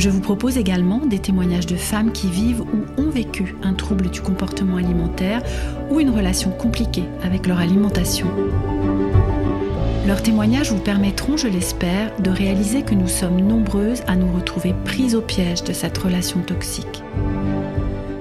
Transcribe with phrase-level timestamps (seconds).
[0.00, 4.08] Je vous propose également des témoignages de femmes qui vivent ou ont vécu un trouble
[4.08, 5.42] du comportement alimentaire
[5.90, 8.26] ou une relation compliquée avec leur alimentation.
[10.06, 14.74] Leurs témoignages vous permettront, je l'espère, de réaliser que nous sommes nombreuses à nous retrouver
[14.86, 17.02] prises au piège de cette relation toxique.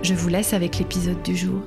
[0.03, 1.61] Je vous laisse avec l'épisode du jour.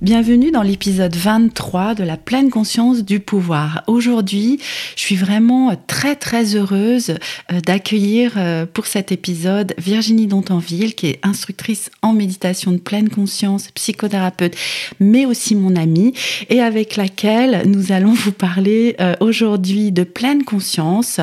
[0.00, 3.82] Bienvenue dans l'épisode 23 de la pleine conscience du pouvoir.
[3.88, 4.60] Aujourd'hui,
[4.94, 7.16] je suis vraiment très très heureuse
[7.50, 13.08] euh, d'accueillir euh, pour cet épisode Virginie Dontanville, qui est instructrice en méditation de pleine
[13.08, 14.54] conscience, psychothérapeute,
[15.00, 16.14] mais aussi mon amie,
[16.48, 21.18] et avec laquelle nous allons vous parler euh, aujourd'hui de pleine conscience,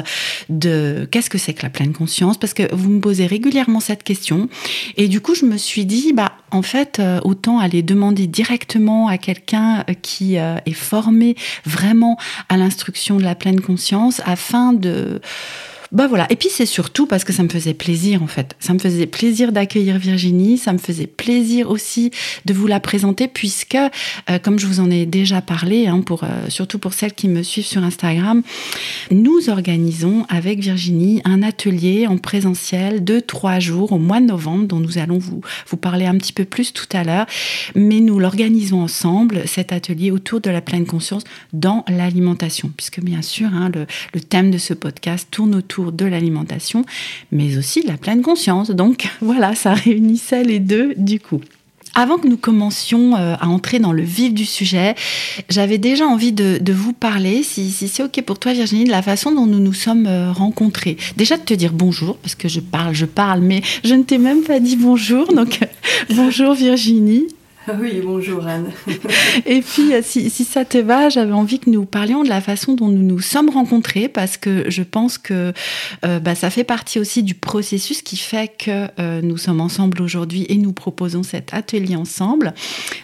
[0.49, 4.03] de qu'est-ce que c'est que la pleine conscience, parce que vous me posez régulièrement cette
[4.03, 4.49] question,
[4.97, 9.17] et du coup je me suis dit, bah en fait, autant aller demander directement à
[9.17, 12.17] quelqu'un euh, qui euh, est formé vraiment
[12.49, 15.21] à l'instruction de la pleine conscience afin de
[15.95, 16.27] bah voilà.
[16.29, 18.57] Et puis c'est surtout parce que ça me faisait plaisir en fait.
[18.59, 20.57] Ça me faisait plaisir d'accueillir Virginie.
[20.57, 22.11] Ça me faisait plaisir aussi
[22.43, 26.25] de vous la présenter puisque, euh, comme je vous en ai déjà parlé, hein, pour,
[26.25, 28.41] euh, surtout pour celles qui me suivent sur Instagram,
[29.09, 34.67] nous organisons avec Virginie un atelier en présentiel de trois jours au mois de novembre
[34.67, 37.25] dont nous allons vous, vous parler un petit peu plus tout à l'heure.
[37.73, 43.21] Mais nous l'organisons ensemble, cet atelier autour de la pleine conscience dans l'alimentation puisque bien
[43.21, 46.85] sûr hein, le, le thème de ce podcast tourne autour de l'alimentation,
[47.31, 48.71] mais aussi de la pleine conscience.
[48.71, 51.41] Donc voilà, ça réunissait les deux du coup.
[51.97, 54.95] Avant que nous commencions euh, à entrer dans le vif du sujet,
[55.49, 59.31] j'avais déjà envie de, vous parler, si, c'est OK pour toi Virginie, de la façon
[59.31, 60.97] dont nous nous sommes euh, rencontrés.
[61.15, 64.17] Déjà de te dire bonjour, parce que je parle, je parle, mais je ne t'ai
[64.17, 65.33] même pas dit bonjour.
[65.33, 65.61] Donc
[66.09, 67.27] bonjour Virginie.
[67.67, 68.71] Oui, bonjour Anne.
[69.45, 72.73] et puis, euh, si, ça te va, j'avais envie que nous parlions de la façon
[72.73, 75.51] dont nous nous sommes rencontrés, parce que je pense que
[76.05, 80.01] euh, bah, ça fait partie aussi du processus qui fait que euh, nous sommes ensemble
[80.01, 82.53] aujourd'hui et nous proposons cet atelier ensemble.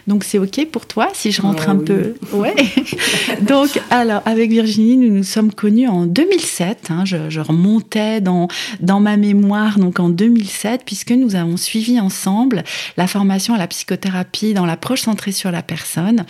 [0.06, 2.14] Donc, c'est OK pour toi si je rentre ah un peu?
[2.32, 2.54] Ouais.
[3.42, 6.90] Donc, alors, avec Virginie, nous nous sommes connus en 2007.
[6.90, 7.04] Hein.
[7.04, 8.46] je, je, remontais dans,
[8.80, 12.62] dans ma mémoire, donc en 2007, puisque nous avons suivi ensemble
[12.96, 16.24] la formation à la psychothérapie dans l'approche centrée sur la personne.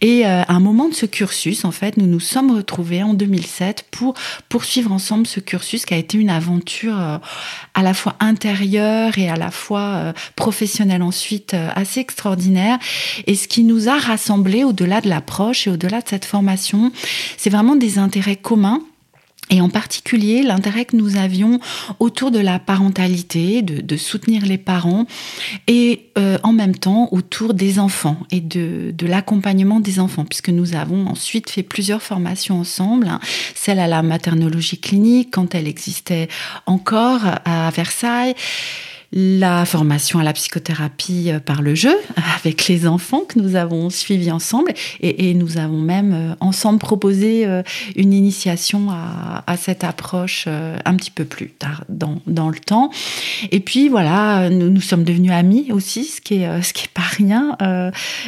[0.00, 3.14] Et euh, à un moment de ce cursus, en fait, nous nous sommes retrouvés en
[3.14, 4.14] 2007 pour
[4.48, 7.18] poursuivre ensemble ce cursus qui a été une aventure euh,
[7.74, 12.78] à la fois intérieure et à la fois euh, professionnelle ensuite assez extraordinaire.
[13.26, 16.92] Et ce qui nous a rassemblés au-delà de l'approche et au-delà de cette formation,
[17.36, 18.80] c'est vraiment des intérêts communs
[19.50, 21.60] et en particulier l'intérêt que nous avions
[21.98, 25.06] autour de la parentalité, de, soutenir les parents,
[25.66, 30.48] et euh, en même temps autour des enfants et de, de l'accompagnement des enfants, puisque
[30.48, 33.20] nous avons ensuite fait plusieurs formations ensemble, hein.
[33.54, 36.28] celle à la maternologie clinique quand elle existait
[36.66, 38.34] encore à Versailles
[39.16, 41.94] la formation à la psychothérapie euh, par le jeu
[42.36, 47.46] avec les enfants que nous avons suivis ensemble et, nous avons même euh, ensemble proposé
[47.46, 47.62] euh,
[47.94, 52.90] une initiation à, cette approche un petit peu plus tard dans, le temps.
[53.52, 56.92] Et puis voilà, nous, nous sommes devenus amis aussi, ce qui est, ce qui est
[56.92, 57.56] pas rien.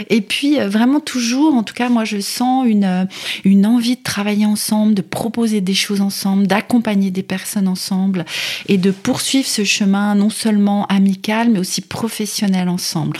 [0.08, 3.08] Et puis vraiment toujours, en tout cas moi je sens une,
[3.44, 8.24] une envie de travailler ensemble, de proposer des choses ensemble, d'accompagner des personnes ensemble
[8.68, 13.18] et de poursuivre ce chemin non seulement amical, mais aussi professionnel ensemble.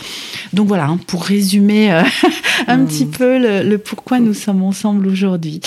[0.53, 2.03] Donc voilà, hein, pour résumer euh,
[2.67, 3.11] un petit hmm.
[3.11, 5.61] peu le, pourquoi nous sommes ensemble aujourd'hui.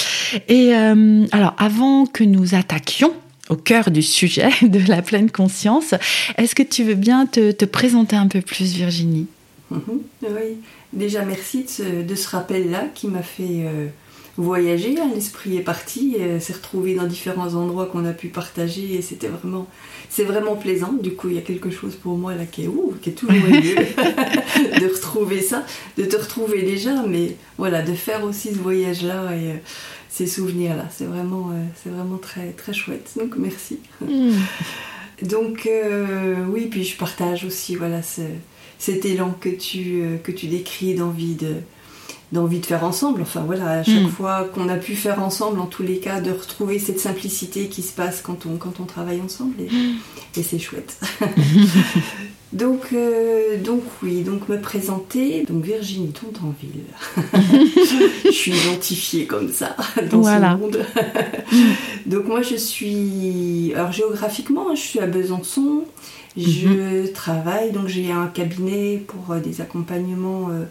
[0.49, 3.13] Et euh, alors, avant que nous attaquions
[3.49, 5.95] au cœur du sujet de la pleine conscience,
[6.37, 9.27] est-ce que tu veux bien te, présenter un peu plus, Virginie?
[9.71, 10.01] Mhm.
[10.23, 10.59] Oui,
[10.93, 13.65] déjà merci de ce, rappel-là qui m'a fait...
[13.67, 13.87] Euh,
[14.37, 19.03] voyager, hein, l'esprit est parti, s'est retrouvé dans différents endroits qu'on a pu partager et
[19.03, 19.67] c'était vraiment
[20.11, 20.93] c'est vraiment plaisant.
[20.93, 23.13] Du coup, il y a quelque chose pour moi là qui est, ouh, qui est
[23.13, 23.61] toujours mieux
[24.81, 25.65] de retrouver ça,
[25.97, 29.57] de te retrouver déjà, mais voilà, de faire aussi ce voyage-là et euh,
[30.11, 30.89] ces souvenirs-là.
[30.91, 33.13] C'est vraiment, euh, c'est vraiment très, très chouette.
[33.17, 33.79] Donc, merci.
[34.01, 34.33] Mm.
[35.23, 38.01] Donc, euh, oui, puis je partage aussi voilà,
[38.79, 41.57] cet élan que tu, que tu décris d'envie de
[42.33, 43.23] d'envie de faire ensemble.
[43.23, 46.31] Enfin voilà, à chaque fois qu'on a pu faire ensemble, en tous les cas, de
[46.31, 49.55] retrouver cette simplicité qui se passe quand on, quand on travaille ensemble.
[49.61, 50.99] Et, c'est chouette.
[52.53, 55.45] donc, euh, donc oui, donc me présenter.
[55.49, 56.85] Donc Virginie Tontanville.
[58.25, 59.77] je suis identifiée comme ça
[60.11, 60.79] dans ce monde.
[62.07, 63.73] donc moi je suis...
[63.75, 65.85] Alors géographiquement, je suis à Besançon.
[66.37, 67.13] Je mhm.
[67.13, 70.65] travaille, donc j'ai un cabinet pour euh, des accompagnements euh,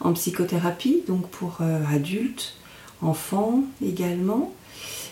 [0.00, 2.54] en psychothérapie, donc pour euh, adultes,
[3.00, 4.52] enfants également.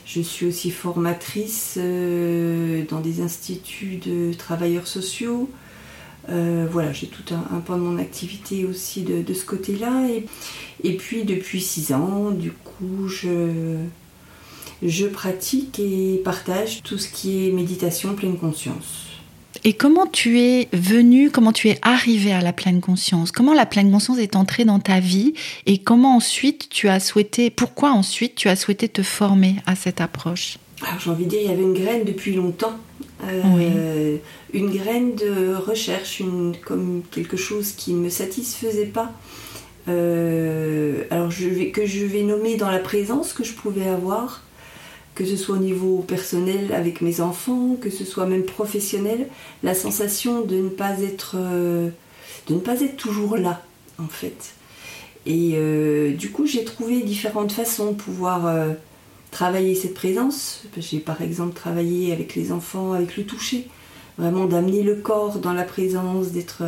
[0.07, 5.49] Je suis aussi formatrice dans des instituts de travailleurs sociaux.
[6.29, 10.07] voilà, j'ai tout un, pan de mon activité aussi de, ce côté-là.
[10.83, 13.79] Et, puis depuis six ans, du coup, je,
[14.83, 19.04] je pratique et partage tout ce qui est méditation pleine conscience.
[19.67, 23.33] Et comment tu es venu, comment tu es arrivé à la pleine conscience?
[23.33, 25.33] Comment la pleine conscience est entrée dans ta vie?
[25.65, 30.03] Et comment ensuite tu as souhaité, pourquoi ensuite tu as souhaité te former à cette
[30.03, 30.59] approche?
[30.83, 32.75] Alors j'ai envie de dire, il y avait une graine depuis longtemps.
[33.27, 34.19] Euh,
[34.53, 39.13] une graine de recherche, une, comme quelque chose qui ne me satisfaisait pas.
[39.89, 44.43] Euh, alors je vais, que je vais nommer dans la présence que je pouvais avoir
[45.15, 49.29] que ce soit au niveau personnel avec mes enfants, que ce soit même professionnel,
[49.63, 51.91] la sensation de ne pas être, euh,
[52.97, 53.63] toujours là,
[53.99, 54.55] en fait.
[55.27, 58.73] Et euh, du coup, j'ai trouvé différentes façons de pouvoir euh,
[59.31, 60.65] travailler cette présence.
[60.77, 63.69] J'ai par exemple travaillé avec les enfants, avec le toucher,
[64.19, 66.65] vraiment d'amener le corps dans la présence, d'être.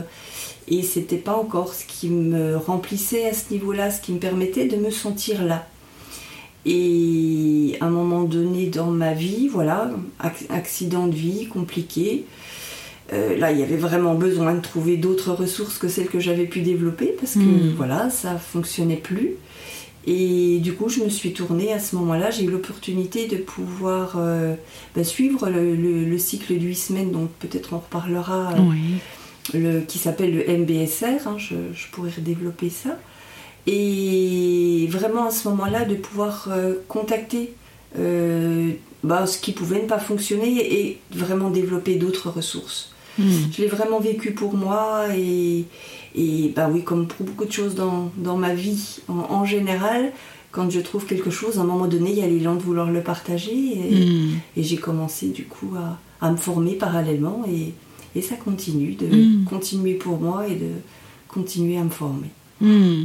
[0.69, 4.67] Et c'était pas encore ce qui me remplissait à ce niveau-là, ce qui me permettait
[4.67, 5.67] de me sentir là.
[6.69, 9.89] Et à un moment donné dans ma vie, voilà,
[10.51, 12.25] accident de vie compliqué.
[13.13, 16.47] Euh, là, il y avait vraiment besoin de trouver d'autres ressources que celles que j'avais
[16.47, 17.75] pu développer parce que hmm.
[17.77, 19.35] voilà, ça fonctionnait plus.
[20.09, 22.31] Et du coup, je me suis tournée à ce moment-là.
[22.31, 24.55] J'ai eu l'opportunité de pouvoir euh,
[24.97, 28.55] bah, suivre le, cycle de 8 semaines, donc peut-être on reparlera,
[29.55, 31.27] le, qui s'appelle le MBSR.
[31.27, 32.99] Hein, je, je, pourrais redévelopper ça.
[33.67, 37.55] Et vraiment à ce moment-là, de pouvoir euh, contacter
[37.99, 38.73] euh,
[39.03, 42.93] bah, ce qui pouvait ne pas fonctionner et vraiment développer d'autres ressources.
[43.19, 43.31] Hmm.
[43.51, 45.65] Je l'ai vraiment vécu pour moi et,
[46.15, 50.13] et bah oui, comme pour beaucoup de choses dans, dans ma vie en, général,
[50.53, 52.91] quand je trouve quelque chose, à un moment donné, il y a l'élan de vouloir
[52.91, 54.39] le partager et, hmm.
[54.57, 57.73] et j'ai commencé du coup à, à, me former parallèlement et,
[58.15, 59.45] et ça continue de hmm.
[59.45, 60.71] continuer pour moi et de
[61.29, 62.29] continuer à me former.
[62.61, 63.05] Hmm.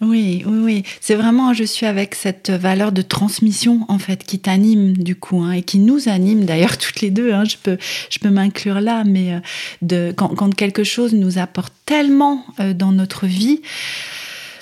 [0.00, 0.82] Oui, oui, oui.
[1.00, 5.40] C'est vraiment, je suis avec cette valeur de transmission, en fait, qui t'anime, du coup,
[5.40, 7.32] hein, et qui nous anime, d'ailleurs, toutes les deux.
[7.32, 7.78] Hein, je peux,
[8.10, 9.38] je peux m'inclure là, mais euh,
[9.82, 13.62] de, quand, quelque chose nous apporte tellement euh, dans notre vie,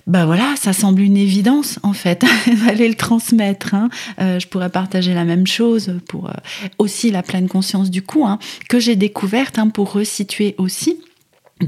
[0.09, 2.25] bah voilà, ça semble une évidence en fait,
[2.67, 3.75] d'aller le transmettre.
[3.75, 3.89] Hein.
[4.21, 6.29] Euh, je pourrais partager la même chose pour
[6.79, 8.27] aussi la pleine conscience du coup,
[8.69, 10.99] que j'ai découverte hein, pour resituer aussi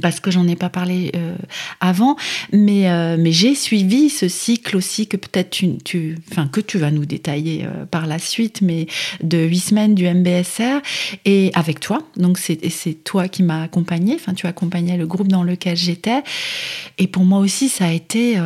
[0.01, 1.37] parce que j'en ai pas parlé euh,
[1.81, 2.17] avant,
[2.53, 6.79] mais, euh, mais j'ai suivi ce cycle aussi que peut-être tu, tu, enfin que tu
[6.79, 8.87] vas nous détailler euh, par la suite, mais
[9.23, 10.81] de huit semaines du MBSR
[11.25, 12.03] et avec toi.
[12.17, 16.23] Donc c'est c'est toi qui m'as accompagné, enfin tu accompagnais le groupe dans lequel j'étais,
[16.99, 18.39] et pour moi aussi ça a été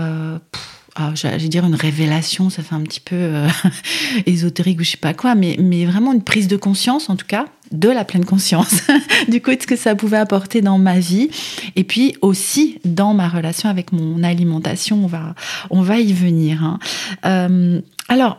[1.01, 3.49] ah, j'allais dire une révélation, ça fait un petit peu euh,
[4.27, 7.27] ésotérique ou je sais pas quoi, mais, mais vraiment une prise de conscience en tout
[7.27, 8.83] cas, de la pleine conscience,
[9.29, 11.31] du coup de ce que ça pouvait apporter dans ma vie
[11.77, 15.05] et puis aussi dans ma relation avec mon alimentation.
[15.05, 15.37] On va,
[15.71, 16.65] on va y venir.
[16.65, 16.81] Hein.
[17.25, 18.39] Euh, alors,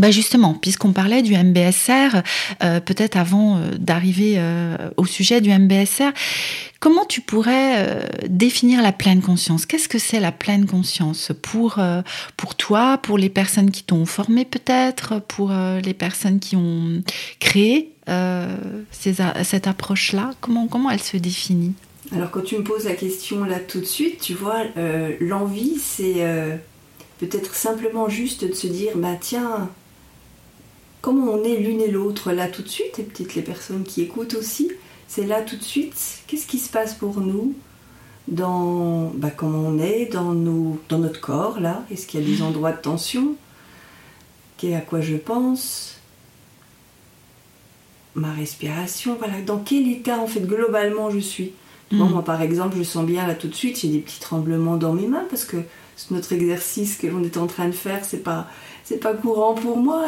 [0.00, 2.22] bah justement, puisqu'on parlait du MBSR,
[2.62, 6.12] euh, peut-être avant euh, d'arriver euh, au sujet du MBSR,
[6.80, 9.66] comment tu pourrais définir la pleine conscience?
[9.66, 11.32] Qu'est-ce que c'est la pleine conscience?
[11.42, 11.78] Pour,
[12.38, 17.02] pour toi, pour les personnes qui t'ont formé peut-être, pour les personnes qui ont
[17.38, 17.92] créé
[18.92, 20.30] cette approche-là?
[20.40, 21.74] Comment, comment elle se définit?
[22.12, 24.62] Alors quand tu me poses la question là tout de suite, tu vois,
[25.20, 26.24] l'envie c'est
[27.18, 29.68] peut-être simplement juste de se dire, bah tiens,
[31.00, 34.02] comme on est l'une et l'autre là tout de suite, et peut-être les personnes qui
[34.02, 34.70] écoutent aussi,
[35.08, 37.54] c'est là tout de suite, qu'est-ce qui se passe pour nous
[38.28, 41.84] dans bah, comment on est, dans, nos, dans notre corps là?
[41.90, 43.36] Est-ce qu'il y a des endroits de tension?
[44.62, 45.96] À quoi je pense?
[48.14, 51.52] Ma respiration, voilà, dans quel état en fait globalement je suis?
[51.90, 51.96] Mm.
[51.96, 54.92] Moi par exemple, je sens bien là tout de suite, j'ai des petits tremblements dans
[54.92, 55.56] mes mains parce que
[56.10, 58.48] notre exercice que l'on est en train de faire, c'est pas
[58.90, 60.06] c'est pas courant pour moi.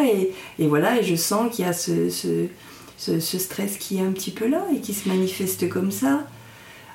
[0.59, 4.33] Et, voilà, et je sens qu'il y a ce, ce, stress qui est un petit
[4.33, 6.27] peu là et qui se manifeste comme ça.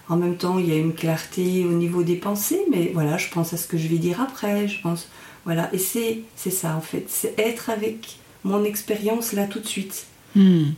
[0.09, 3.29] En même temps, il y a une clarté au niveau des pensées, mais voilà, je
[3.29, 5.07] pense à ce que je vais dire après, je pense,
[5.45, 9.67] voilà, et c'est c'est ça en fait, c'est être avec mon expérience là tout de
[9.67, 10.71] suite, Hmm.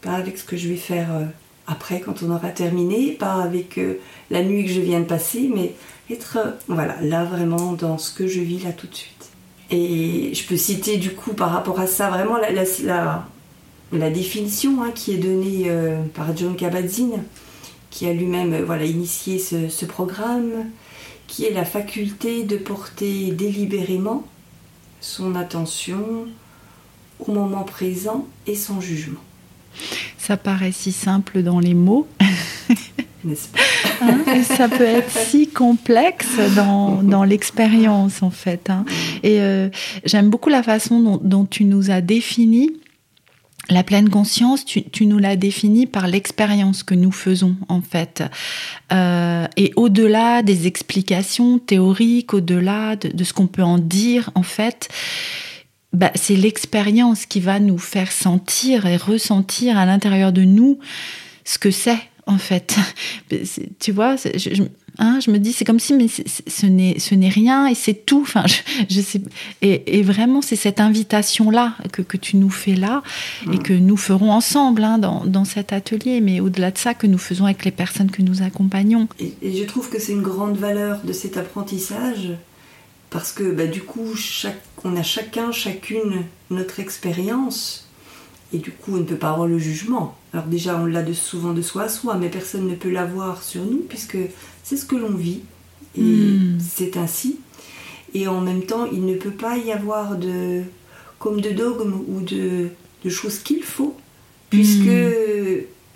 [0.00, 1.24] pas avec ce que je vais faire euh,
[1.66, 4.00] après quand on aura terminé, pas avec euh,
[4.30, 5.74] la nuit que je viens de passer, mais
[6.10, 9.21] être euh, voilà là vraiment dans ce que je vis là tout de suite.
[9.72, 13.24] Et je peux citer du coup par rapport à ça vraiment la,
[13.92, 17.22] la, définition hein, qui est donnée euh, par John Kabat-Zinn,
[17.90, 20.66] qui a lui-même euh, voilà, initié ce, ce programme,
[21.26, 24.24] qui est la faculté de porter délibérément
[25.00, 26.26] son attention
[27.18, 29.20] au moment présent et sans jugement.
[30.18, 32.06] Ça paraît si simple dans les mots,
[34.00, 38.68] Hein, ça peut être si complexe dans, dans l'expérience en fait.
[38.70, 38.84] hein.
[39.22, 39.68] Et euh,
[40.04, 42.70] j'aime beaucoup la façon dont, tu nous as défini
[43.70, 48.24] la pleine conscience, tu, nous l'as définie par l'expérience que nous faisons en fait.
[48.92, 54.42] Euh, et au-delà des explications théoriques, au-delà de, de ce qu'on peut en dire en
[54.42, 54.88] fait,
[55.92, 60.78] bah, c'est l'expérience qui va nous faire sentir et ressentir à l'intérieur de nous
[61.44, 62.76] ce que c'est en fait.
[63.80, 64.62] Tu vois, c'est- je, je-
[64.98, 68.04] hein, je me dis, c'est comme si, mais ce n'est ce n'est rien et c'est
[68.06, 68.20] tout.
[68.22, 68.56] Enfin, je,
[68.94, 69.22] je sais.
[69.62, 73.02] Et, et vraiment, c'est cette invitation-là que, que tu nous fais là
[73.52, 77.06] et que nous ferons ensemble hein, dans, dans cet atelier, mais au-delà de ça, que
[77.06, 79.08] nous faisons avec les personnes que nous accompagnons.
[79.18, 82.28] Et, et je trouve que c'est une grande valeur de cet apprentissage
[83.10, 87.88] parce que bah, du coup, chaque, on a chacun, chacune notre expérience
[88.52, 90.16] et du coup, on ne peut pas avoir le jugement.
[90.32, 93.42] Alors déjà, on l'a de, souvent de soi à soi, mais personne ne peut l'avoir
[93.42, 94.16] sur nous puisque
[94.62, 95.40] c'est ce que l'on vit
[95.96, 96.58] et Mm.
[96.60, 97.38] c'est ainsi.
[98.14, 100.62] Et en même temps, il ne peut pas y avoir de
[101.18, 102.68] comme de dogme ou de,
[103.04, 103.96] de choses qu'il faut
[104.50, 104.90] puisque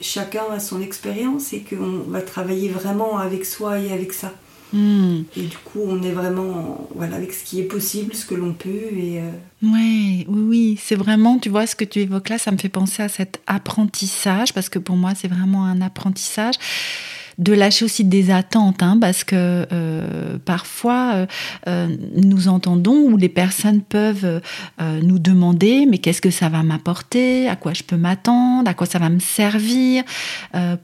[0.00, 4.32] chacun a son expérience et qu'on va travailler vraiment avec soi et avec ça.
[4.73, 5.23] Hmm.
[5.37, 8.52] Et du coup, on est vraiment voilà, avec ce qui est possible, ce que l'on
[8.52, 8.68] peut.
[8.68, 9.30] Et, euh,
[9.62, 12.68] Ouais, oui, oui, c'est vraiment, tu vois, ce que tu évoques là, ça me fait
[12.68, 16.56] penser à cet apprentissage, parce que pour moi, c'est vraiment un apprentissage
[17.38, 21.26] de lâcher aussi des attentes, hein, parce que euh, parfois euh,
[21.68, 24.40] euh, nous entendons ou les personnes peuvent
[24.78, 28.86] nous demander mais qu'est-ce que ça va m'apporter, à quoi je peux m'attendre, à quoi
[28.86, 30.04] ça va me servir,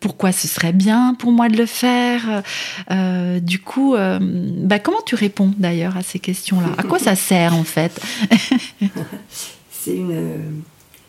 [0.00, 2.42] pourquoi ce serait bien pour moi de le faire?
[3.40, 6.68] Du coup, bah, comment tu réponds d'ailleurs à ces questions-là?
[6.78, 8.00] À quoi ça sert en fait?
[9.70, 10.62] C'est une,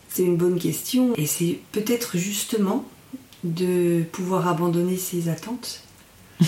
[0.09, 1.13] c'est une bonne question.
[1.15, 2.85] Et c'est peut-être justement
[3.43, 5.81] de pouvoir abandonner ses attentes.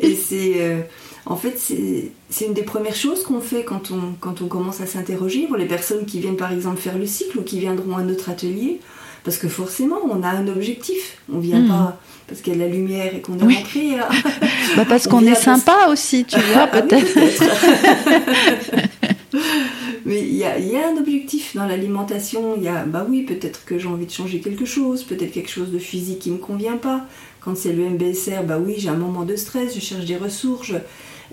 [0.00, 0.54] et c'est.
[0.60, 0.80] euh,
[1.26, 4.86] en fait, c'est une des premières choses qu'on fait quand on, quand on commence à
[4.86, 8.02] s'interroger pour les personnes qui viennent par exemple faire le cycle ou qui viendront à
[8.02, 8.80] notre atelier.
[9.24, 11.16] Parce que forcément, on a un objectif.
[11.32, 11.68] On vient Mhm.
[11.68, 13.54] pas parce qu'il y a de la lumière et qu'on est Oui.
[13.56, 13.98] rentré.
[13.98, 14.08] à-
[14.76, 17.18] bah Parce On qu'on est sympa aussi, tu vois, Ah oui, peut-être.
[20.06, 22.54] Mais il y a, il y a un objectif dans l'alimentation.
[22.56, 25.50] Il y a, bah oui, peut-être que j'ai envie de changer quelque chose, peut-être quelque
[25.50, 27.06] chose de physique qui me convient pas.
[27.40, 30.66] Quand c'est le MBSR, bah oui, j'ai un moment de stress, je cherche des ressources.
[30.68, 30.76] je-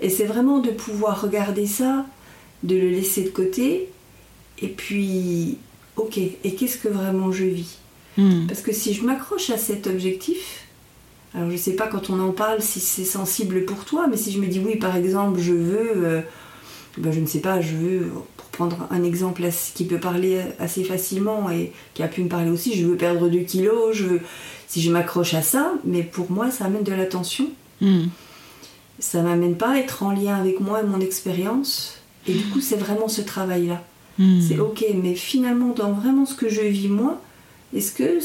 [0.00, 2.06] Et c'est vraiment de pouvoir regarder ça,
[2.62, 3.88] de le laisser de côté,
[4.60, 5.58] et puis,
[5.96, 7.78] ok, et qu'est-ce que vraiment je vis?
[8.18, 8.46] Hmm.
[8.46, 10.64] Parce que si je m'accroche à cet objectif,
[11.34, 14.32] alors je sais pas quand on en parle si c'est sensible pour toi, mais si
[14.32, 16.20] je me dis oui, par exemple, je veux, euh,
[16.98, 19.42] ben, je ne sais pas, je veux, pour prendre un exemple
[19.74, 23.28] qui peut parler assez facilement et qui a pu me parler aussi, je veux perdre
[23.28, 24.20] 2 kilos, je veux,
[24.68, 27.48] si je m'accroche à ça, mais pour moi ça amène de l'attention,
[27.80, 28.04] Hmm.
[29.00, 32.60] ça m'amène pas à être en lien avec moi et mon expérience, et du coup
[32.60, 33.82] c'est vraiment ce travail-là.
[34.18, 34.40] Hmm.
[34.40, 37.20] C'est ok, mais finalement, dans vraiment ce que je vis moi,
[37.74, 38.18] est-ce que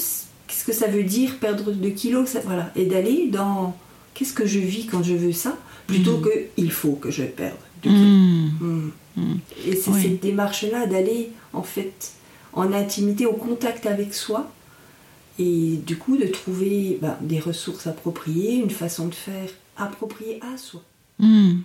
[0.47, 3.75] qu'est-ce que ça veut dire perdre 2 kilos ça, Voilà, et d'aller dans
[4.13, 5.57] qu'est-ce que je vis quand je veux ça,
[5.87, 6.21] plutôt Mm.
[6.21, 8.05] que il faut que je perde 2 kilos.
[8.05, 8.47] Hmm.
[8.61, 8.91] Mm.
[9.17, 9.39] Mm.
[9.65, 10.01] Et c'est Oui.
[10.01, 12.11] cette démarche-là d'aller en fait
[12.53, 14.49] en intimité, au contact avec soi,
[15.39, 20.57] et du coup de trouver ben, des ressources appropriées, une façon de faire appropriée à
[20.57, 20.81] soi.
[21.19, 21.61] Hmm.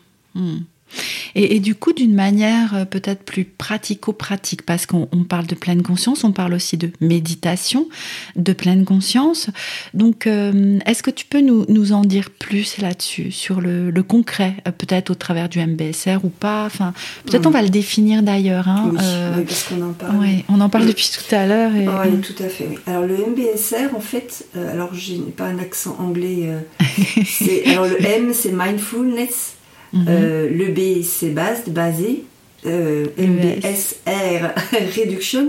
[1.35, 5.55] Et, et du coup, d'une manière euh, peut-être plus pratico-pratique, parce qu'on on parle de
[5.55, 7.89] pleine conscience, on parle aussi de méditation,
[8.37, 9.49] de pleine conscience.
[9.95, 14.03] Donc, euh, est-ce que tu peux nous, nous en dire plus là-dessus, sur le, le
[14.03, 16.67] concret, euh, peut-être au travers du MBSR ou pas?
[16.67, 16.93] Enfin,
[17.25, 18.69] peut-être on va le définir d'ailleurs.
[18.69, 20.17] Hein, oui, euh, oui, parce qu'on en parle.
[20.19, 21.75] ouais, on en parle depuis tout à l'heure.
[21.75, 22.69] et- Oui, tout à fait.
[22.87, 26.51] Alors le MBSR, en fait, euh, alors je n'ai pas un accent anglais.
[27.67, 29.55] alors le M, c'est mindfulness.
[29.92, 30.06] Mhm.
[30.08, 32.25] euh, le B, c'est base, basé.
[32.64, 34.54] euh, MBSR,
[34.96, 35.49] reduction.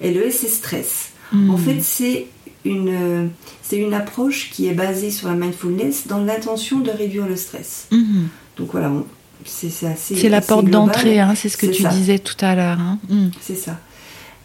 [0.00, 1.10] Et le S, c'est stress.
[1.32, 2.26] En fait, c'est
[2.64, 3.30] une,
[3.62, 7.86] c'est une approche qui est basée sur la mindfulness dans l'intention de réduire le stress.
[7.92, 8.28] Mhm.
[8.56, 8.90] Donc voilà,
[9.44, 10.16] c'est assez.
[10.16, 12.80] C'est la porte d'entrée, hein, c'est ce que tu disais tout à l'heure.
[12.80, 12.98] Hein.
[13.08, 13.30] Mhm.
[13.40, 13.78] C'est ça.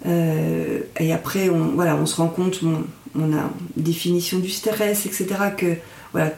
[0.06, 5.06] Euh, et après, on, voilà, on se rend compte, on, a une définition du stress,
[5.06, 5.26] etc.,
[5.58, 5.76] que
[6.12, 6.34] voilà,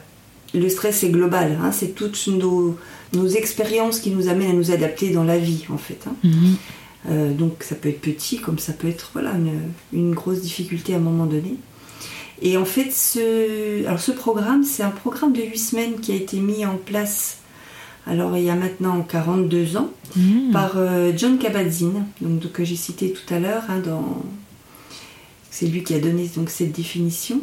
[0.54, 2.76] le stress est global, hein, c'est toutes nos,
[3.12, 5.98] nos, expériences qui nous amènent à nous adapter dans la vie, en fait.
[6.06, 6.14] Hein.
[6.24, 6.56] Mhm.
[7.10, 9.60] Euh, donc ça peut être petit, comme ça peut être voilà, une,
[9.92, 11.54] une, grosse difficulté à un moment donné.
[12.42, 16.16] Et en fait, ce, alors ce programme, c'est un programme de 8 semaines qui a
[16.16, 17.38] été mis en place
[18.08, 20.50] alors il y a maintenant 42 ans, mmh.
[20.52, 23.64] par euh, John Kabat-Zinn, donc, que j'ai cité tout à l'heure.
[23.68, 24.22] Hein, dans...
[25.58, 27.42] C'est lui qui a donné donc cette définition,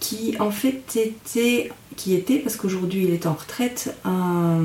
[0.00, 4.62] qui en fait était, qui était parce qu'aujourd'hui il est en retraite, un,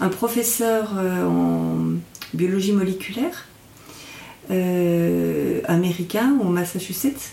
[0.00, 1.94] un professeur euh, en
[2.34, 3.46] biologie moléculaire
[4.50, 7.32] euh, américain au Massachusetts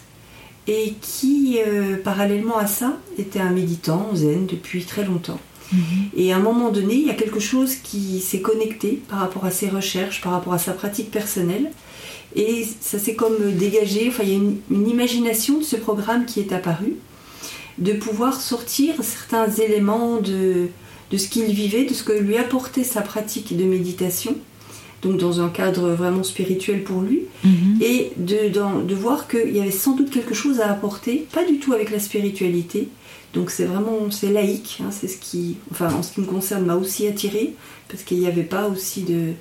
[0.67, 1.59] et qui,
[2.05, 5.41] parallèlement à ça, était un méditant zen depuis très longtemps.
[5.73, 5.81] Mhm.
[6.15, 9.43] Et à un moment donné, il y a quelque chose qui s'est connecté par rapport
[9.43, 11.69] à ses recherches, par rapport à sa pratique personnelle.
[12.35, 16.39] Et ça s'est comme dégagé, enfin il y a une, imagination de ce programme qui
[16.39, 16.95] est apparu,
[17.77, 20.67] de pouvoir sortir certains éléments de,
[21.11, 24.35] de ce qu'il vivait, de ce que lui apportait sa pratique de méditation,
[25.03, 27.79] donc dans un cadre vraiment spirituel pour lui, Mhm.
[27.81, 28.49] et de,
[28.87, 31.91] de voir qu'il y avait sans doute quelque chose à apporter, pas du tout avec
[31.91, 32.87] la spiritualité,
[33.33, 36.65] donc c'est vraiment c'est laïque, hein, c'est ce qui, enfin en ce qui me concerne,
[36.65, 37.53] m'a aussi attiré
[37.89, 39.33] parce qu'il n'y avait pas aussi de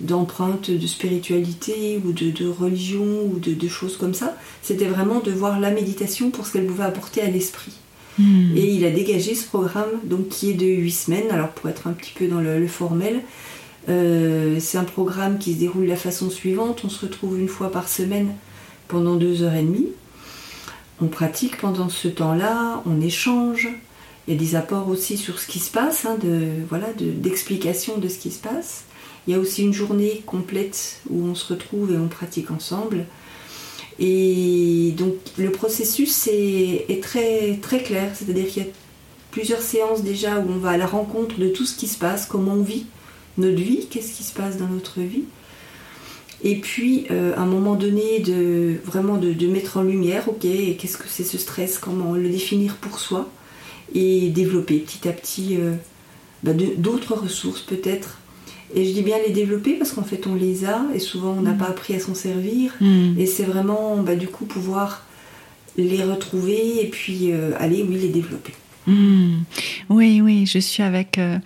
[0.00, 4.36] d'empreinte de spiritualité ou de, religion ou de, choses comme ça.
[4.62, 7.72] C'était vraiment de voir la méditation pour ce qu'elle pouvait apporter à l'esprit.
[8.18, 8.56] Mhm.
[8.56, 11.30] Et il a dégagé ce programme donc qui est de 8 semaines.
[11.30, 13.22] Alors pour être un petit peu dans le, formel,
[13.88, 16.82] euh, c'est un programme qui se déroule de la façon suivante.
[16.84, 18.34] On se retrouve une fois par semaine
[18.86, 19.88] pendant deux heures et demie
[21.00, 23.68] on pratique pendant ce temps-là, on échange.
[24.26, 27.98] Il y a des apports aussi sur ce qui se passe, hein, de, voilà, d'explication
[27.98, 28.84] de, ce qui se passe.
[29.28, 33.04] Il y a aussi une journée complète où on se retrouve et on pratique ensemble.
[33.98, 38.70] Et donc le processus est, très, très clair, c'est-à-dire qu'il y a
[39.30, 42.24] plusieurs séances déjà où on va à la rencontre de tout ce qui se passe,
[42.24, 42.86] comment on vit
[43.36, 45.24] notre vie, qu'est-ce qui se passe dans notre vie.
[46.42, 50.96] Et puis, euh, à un moment donné, de vraiment de, mettre en lumière, ok, qu'est-ce
[50.96, 53.28] que c'est ce stress, comment le définir pour soi,
[53.94, 55.74] et développer petit à petit euh,
[56.44, 58.18] bah, d'autres ressources peut-être.
[58.74, 61.42] Et je dis bien les développer parce qu'en fait on les a et souvent on
[61.42, 61.58] n'a Mm.
[61.58, 62.74] pas appris à s'en servir.
[62.80, 63.18] Mm.
[63.18, 65.04] Et c'est vraiment bah, du coup pouvoir
[65.76, 68.52] les retrouver et puis euh, aller, oui, les développer.
[68.86, 69.40] Hmm.
[69.90, 71.38] Oui, oui, je suis avec euh,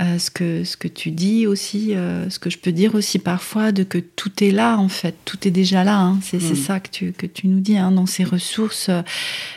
[0.00, 1.94] euh, ce, que, ce que tu dis aussi,
[2.30, 5.48] ce que je peux dire aussi parfois, de que tout est là en fait, tout
[5.48, 5.98] est déjà là.
[6.00, 6.18] Hein.
[6.22, 6.54] C'est Mm.
[6.54, 8.88] ça que tu, que tu nous dis hein, dans ces ressources,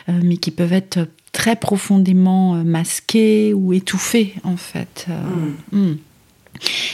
[0.08, 5.06] mais qui peuvent être très profondément masquées ou étouffées en fait.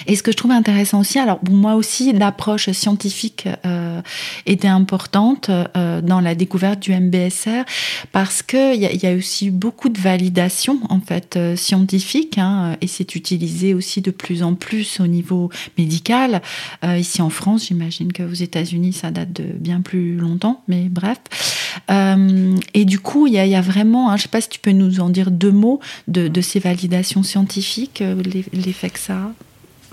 [0.06, 4.00] Et ce que je trouve intéressant aussi, alors pour moi aussi, l'approche scientifique euh,
[4.46, 7.64] était importante euh, dans la découverte du MBSR
[8.12, 11.56] parce que il y, a aussi beaucoup de validation en fait euh,
[12.36, 16.42] hein, et c'est utilisé aussi de plus en plus au niveau médical.
[16.84, 20.88] Euh, ici en France, j'imagine que aux États-Unis, ça date de bien plus longtemps, mais
[20.88, 21.18] bref.
[22.74, 24.72] Et du coup, il y, a vraiment, hein, je ne sais pas si tu peux
[24.72, 28.02] nous en dire deux mots de, de ces validations scientifiques,
[28.52, 29.32] l'effet que ça a.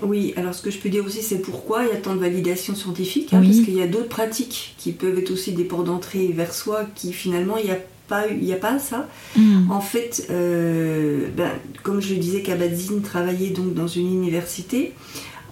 [0.02, 2.20] Oui, alors ce que je peux dire aussi, c'est pourquoi il y a tant de
[2.20, 3.48] validation scientifique, hein, oui.
[3.48, 6.86] parce qu'il y a d'autres pratiques qui peuvent être aussi des ports d'entrée vers soi,
[6.94, 7.78] qui finalement, il n'y a
[8.08, 9.08] pas, il y a pas ça.
[9.36, 9.70] Mm.
[9.70, 11.50] En fait, euh, ben,
[11.82, 14.92] comme je le disais, Kabat-Zinn travaillait donc dans une université,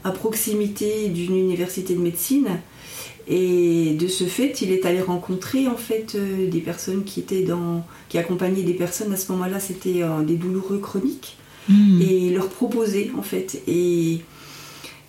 [0.05, 2.48] à proximité d'une université de médecine,
[3.28, 7.42] et de ce fait, il est allé rencontrer en fait euh, des personnes qui étaient
[7.42, 11.37] dans, qui accompagnaient des personnes à ce moment-là, c'était euh, des douloureux chroniques,
[11.68, 12.03] Mm.
[12.03, 13.62] et leur proposer en fait.
[13.68, 14.18] Et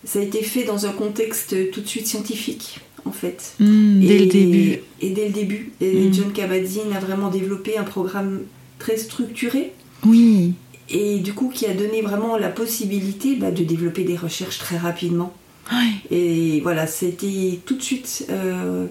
[0.05, 3.53] ça a été fait dans un contexte tout de suite scientifique en fait.
[3.59, 4.79] Mm, dès le début.
[5.01, 5.71] Et dès le début.
[5.81, 6.13] Et Mm.
[6.13, 8.41] John Kabat-Zinn a vraiment développé un programme
[8.79, 9.71] très structuré
[10.05, 10.53] Oui.
[10.89, 14.77] et du coup qui a donné vraiment la possibilité bah, de développer des recherches très
[14.77, 15.33] rapidement.
[15.71, 16.15] Oui.
[16.17, 18.85] Et voilà, c'était tout de suite, euh,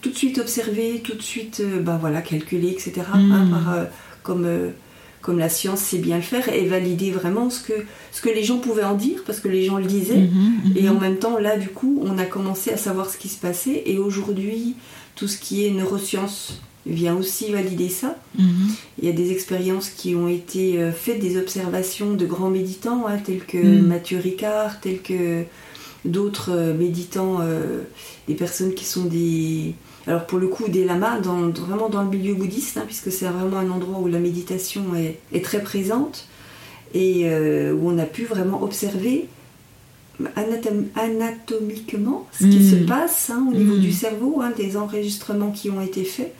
[0.00, 2.92] tout de suite observé, tout de suite, euh, bah voilà, calculé, etc.
[3.12, 3.84] Hein, par, euh,
[4.22, 4.70] comme euh,
[5.22, 7.72] comme la science sait bien le faire et valider vraiment ce que
[8.10, 10.16] ce que les gens pouvaient en dire parce que les gens le disaient.
[10.16, 10.76] Mhm, mhm.
[10.76, 13.38] Et en même temps, là, du coup, on a commencé à savoir ce qui se
[13.38, 13.84] passait.
[13.86, 14.74] Et aujourd'hui,
[15.14, 18.18] tout ce qui est neurosciences vient aussi valider ça.
[18.38, 18.46] Mhm.
[18.98, 23.06] Il y a des expériences qui ont été euh, faites, des observations de grands méditants,
[23.06, 23.80] hein, tels que.
[23.80, 25.44] Mathieu Ricard, tels que
[26.04, 27.82] d'autres euh, méditants, euh,
[28.26, 29.74] des personnes qui sont des,
[30.06, 33.26] alors pour le coup des lamas, dans, vraiment dans le milieu bouddhiste, hein, puisque c'est
[33.26, 36.26] vraiment un endroit où la méditation est, très présente
[36.94, 39.28] et euh, où on a pu vraiment observer
[40.96, 42.86] anatomiquement ce qui se mm.
[42.86, 43.80] passe hein, au niveau mm.
[43.80, 46.34] du cerveau, hein, des enregistrements qui ont été faits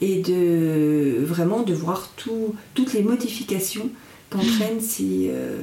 [0.00, 3.90] et de vraiment de voir toutes les modifications
[4.30, 5.60] qu'entraînent ces, euh,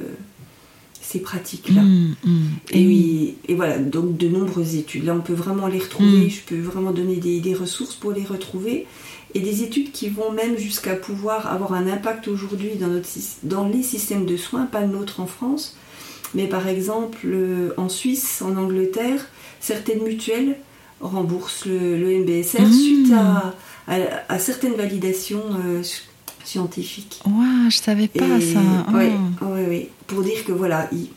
[1.06, 1.82] ces pratiques-là.
[1.82, 2.14] Mm,
[2.70, 3.34] et, oui.
[3.46, 5.04] et voilà, donc de nombreuses études.
[5.04, 8.24] Là, on peut vraiment les retrouver, je peux vraiment donner des, des, ressources pour les
[8.24, 8.86] retrouver.
[9.34, 13.00] Et des études qui vont même jusqu'à pouvoir avoir un impact aujourd'hui dans,
[13.42, 15.76] dans les systèmes de soins, pas le nôtre en France,
[16.34, 19.28] mais par exemple, euh, en Suisse, en Angleterre,
[19.60, 20.56] certaines mutuelles
[21.00, 23.12] remboursent le, MBSR suite
[23.86, 25.82] à, certaines validations euh,
[26.46, 27.20] scientifiques.
[27.26, 28.60] Ouais, je savais pas ça.
[28.94, 29.10] Oui,
[29.42, 29.88] oui, oui.
[30.06, 31.08] Pour dire que voilà, il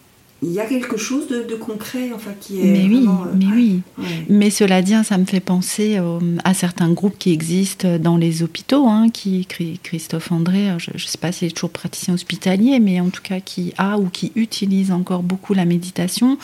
[0.43, 3.82] y a quelque chose de, concret enfin qui est mais oui euh, mais oui.
[4.30, 5.99] mais cela dit hein, ça me fait penser
[6.43, 9.45] à certains groupes qui existent dans les hôpitaux hein, qui
[9.84, 13.41] Christophe André je ne sais pas s'il est toujours praticien hospitalier mais en tout cas
[13.41, 16.38] qui a ou qui utilise encore beaucoup la méditation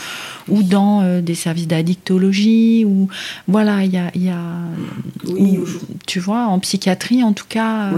[0.50, 3.08] ou dans euh, des services d'addictologie ou
[3.48, 4.42] voilà il y a, y a
[5.28, 5.60] oui,
[6.06, 7.92] tu vois en psychiatrie en tout cas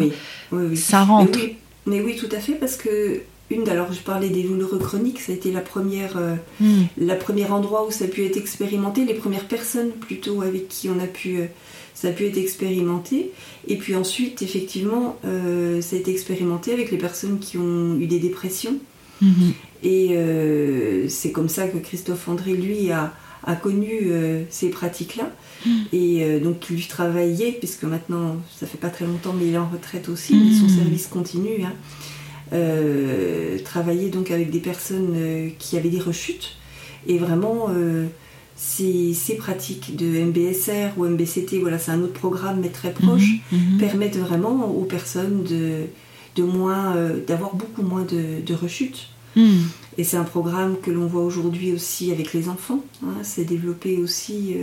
[0.76, 1.40] ça rentre.
[1.86, 5.32] Mais oui tout à fait parce que une, alors je parlais des douloureux chroniques, ça
[5.32, 6.84] a été la première, euh, hmm.
[6.98, 10.90] la première endroit où ça a pu être expérimenté, les premières personnes plutôt avec qui
[10.90, 11.46] on a pu, euh,
[11.94, 13.32] ça a pu être expérimenté.
[13.68, 18.08] Et puis ensuite, effectivement, euh, ça a été expérimenté avec les personnes qui ont eu
[18.08, 18.76] des dépressions.
[19.22, 19.52] Hmm.
[19.84, 20.18] Et
[21.08, 24.12] c'est comme ça que Christophe André, lui, a, a connu
[24.50, 25.32] ces pratiques-là.
[25.66, 25.84] Hmm.
[25.94, 29.70] Et donc, lui travaillait, puisque maintenant, ça fait pas très longtemps, mais il est en
[29.70, 31.64] retraite aussi, mais son service continue.
[31.64, 31.74] Hein.
[32.54, 36.56] Euh, travailler donc avec des personnes euh, qui avaient des rechutes
[37.06, 38.06] et vraiment euh,
[38.56, 43.74] ces, pratiques de MBSR ou MBCT, voilà, c'est un autre programme mais très proche, mhm,
[43.74, 43.78] mhm.
[43.80, 45.88] permettent vraiment aux personnes de,
[46.38, 46.96] de moins,
[47.28, 49.10] d'avoir beaucoup moins de, rechutes.
[49.36, 49.68] Mhm.
[49.98, 52.84] Et c'est un programme que l'on voit aujourd'hui aussi avec les enfants.
[53.04, 53.14] Hein.
[53.24, 54.56] c'est développé aussi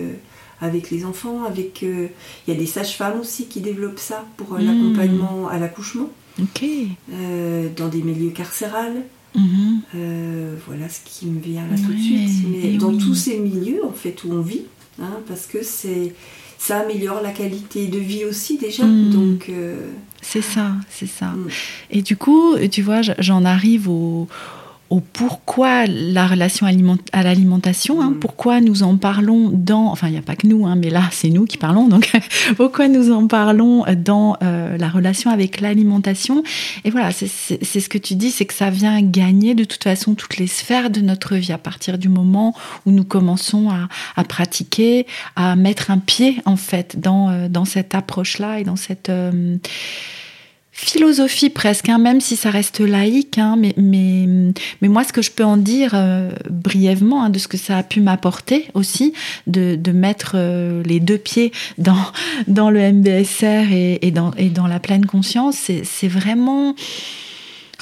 [0.61, 1.45] avec les enfants.
[1.45, 2.09] Avec, il
[2.49, 6.11] y a des sages-femmes aussi qui développent ça pour l'accompagnement à l'accouchement.
[7.13, 9.03] Euh, dans des milieux carcérales.
[9.35, 9.81] Mhm.
[9.97, 12.47] Euh, voilà ce qui me vient là tout de suite.
[12.51, 14.63] Mais dans tous ces milieux, en fait, où on vit,
[15.01, 16.15] hein, parce que c'est
[16.59, 18.85] ça améliore la qualité de vie aussi déjà.
[18.85, 19.11] Mhm.
[19.11, 19.91] Donc euh,
[20.23, 21.27] c'est ça, c'est ça.
[21.27, 21.49] Mm.
[21.91, 24.29] Et du coup, tu vois, j'en arrive au
[24.95, 28.19] au pourquoi la relation à l'alimentation, hein, mm.
[28.21, 31.03] pourquoi nous en parlons dans, enfin il n'y a pas que nous, hein, mais là
[31.11, 32.13] c'est nous qui parlons, donc
[32.57, 36.45] pourquoi nous en parlons dans euh, la relation avec l'alimentation.
[36.85, 40.15] Et voilà, c'est ce que tu dis, c'est que ça vient gagner de toute façon
[40.15, 42.55] toutes les sphères de notre vie à partir du moment
[42.87, 47.65] où nous commençons à, à pratiquer, à mettre un pied en fait dans, euh, dans
[47.65, 49.09] cette approche-là et dans cette...
[49.09, 49.57] Euh,
[50.75, 53.39] philosophie presque, hein, même si ça reste laïque.
[53.39, 57.39] Hein, mais, mais, mais moi, ce que je peux en dire euh, brièvement hein, de
[57.39, 59.15] ce que ça a pu m'apporter aussi,
[59.47, 61.97] de, de mettre euh, les deux pieds dans,
[62.49, 66.75] dans le MBSR et, et, dans, et dans la pleine conscience, c'est vraiment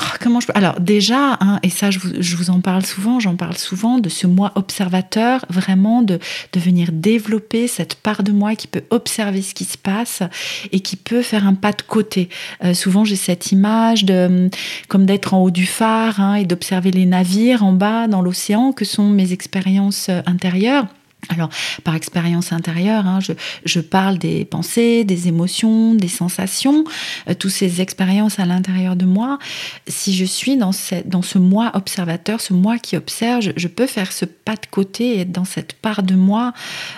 [0.00, 0.52] Oh, comment je peux...
[0.54, 1.98] Alors déjà, hein, et ça je
[2.36, 6.18] vous, en parle souvent, j'en parle souvent de ce moi observateur, vraiment de,
[6.54, 10.22] venir développer cette part de moi qui peut observer ce qui se passe
[10.70, 12.28] et qui peut faire un pas de côté.
[12.64, 14.48] Euh, souvent j'ai cette image de
[14.88, 18.72] comme d'être en haut du phare hein, et d'observer les navires en bas dans l'océan
[18.72, 20.86] que sont mes expériences euh, intérieures.
[21.28, 21.50] Alors,
[21.84, 23.20] par expérience intérieure, hein,
[23.64, 26.84] je, parle des pensées, des émotions, des sensations,
[27.28, 29.38] euh, toutes ces expériences à l'intérieur de moi.
[29.86, 30.72] Si je suis dans,
[31.04, 35.16] dans ce moi observateur, ce moi qui observe, je, peux faire ce pas de côté
[35.16, 36.52] et être dans cette part de moi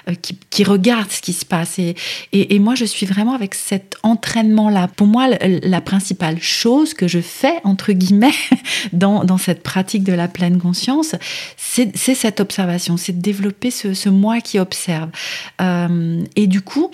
[0.09, 1.79] euh, qui, regarde ce qui se passe.
[1.79, 1.95] Et,
[2.33, 4.89] et, moi, je suis vraiment avec cet entraînement-là.
[4.89, 8.33] Pour moi, la, principale chose que je fais, entre guillemets,
[8.95, 11.15] dans, dans cette pratique de la pleine conscience,
[11.57, 15.11] c'est cette observation, c'est de développer ce, ce moi qui observe.
[15.61, 16.91] Euh, et du coup,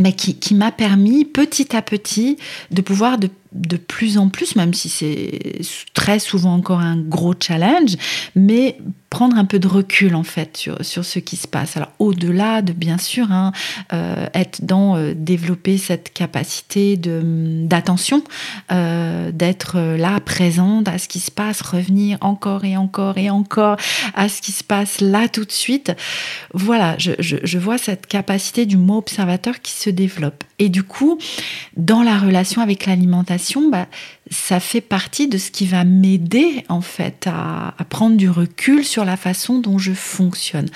[0.00, 2.38] mais qui, qui m'a permis petit à petit
[2.70, 5.60] de pouvoir de de plus en plus, même si c'est
[5.94, 7.96] très souvent encore un gros challenge,
[8.34, 8.76] mais
[9.10, 11.76] prendre un peu de recul en fait sur, sur ce qui se passe.
[11.76, 13.52] Alors au-delà de bien sûr hein,
[13.92, 17.22] euh, être dans euh, développer cette capacité de
[17.66, 18.22] d'attention,
[18.70, 23.76] euh, d'être là présente à ce qui se passe, revenir encore et encore et encore
[24.14, 25.92] à ce qui se passe là tout de suite.
[26.52, 30.44] Voilà, je, je, je vois cette capacité du mot observateur qui se développe.
[30.58, 31.18] Et du coup,
[31.76, 33.86] dans la relation avec l'alimentation, bah,
[34.30, 39.04] ça fait partie de ce qui va m'aider en fait à, prendre du recul sur
[39.04, 40.68] la façon dont je fonctionne.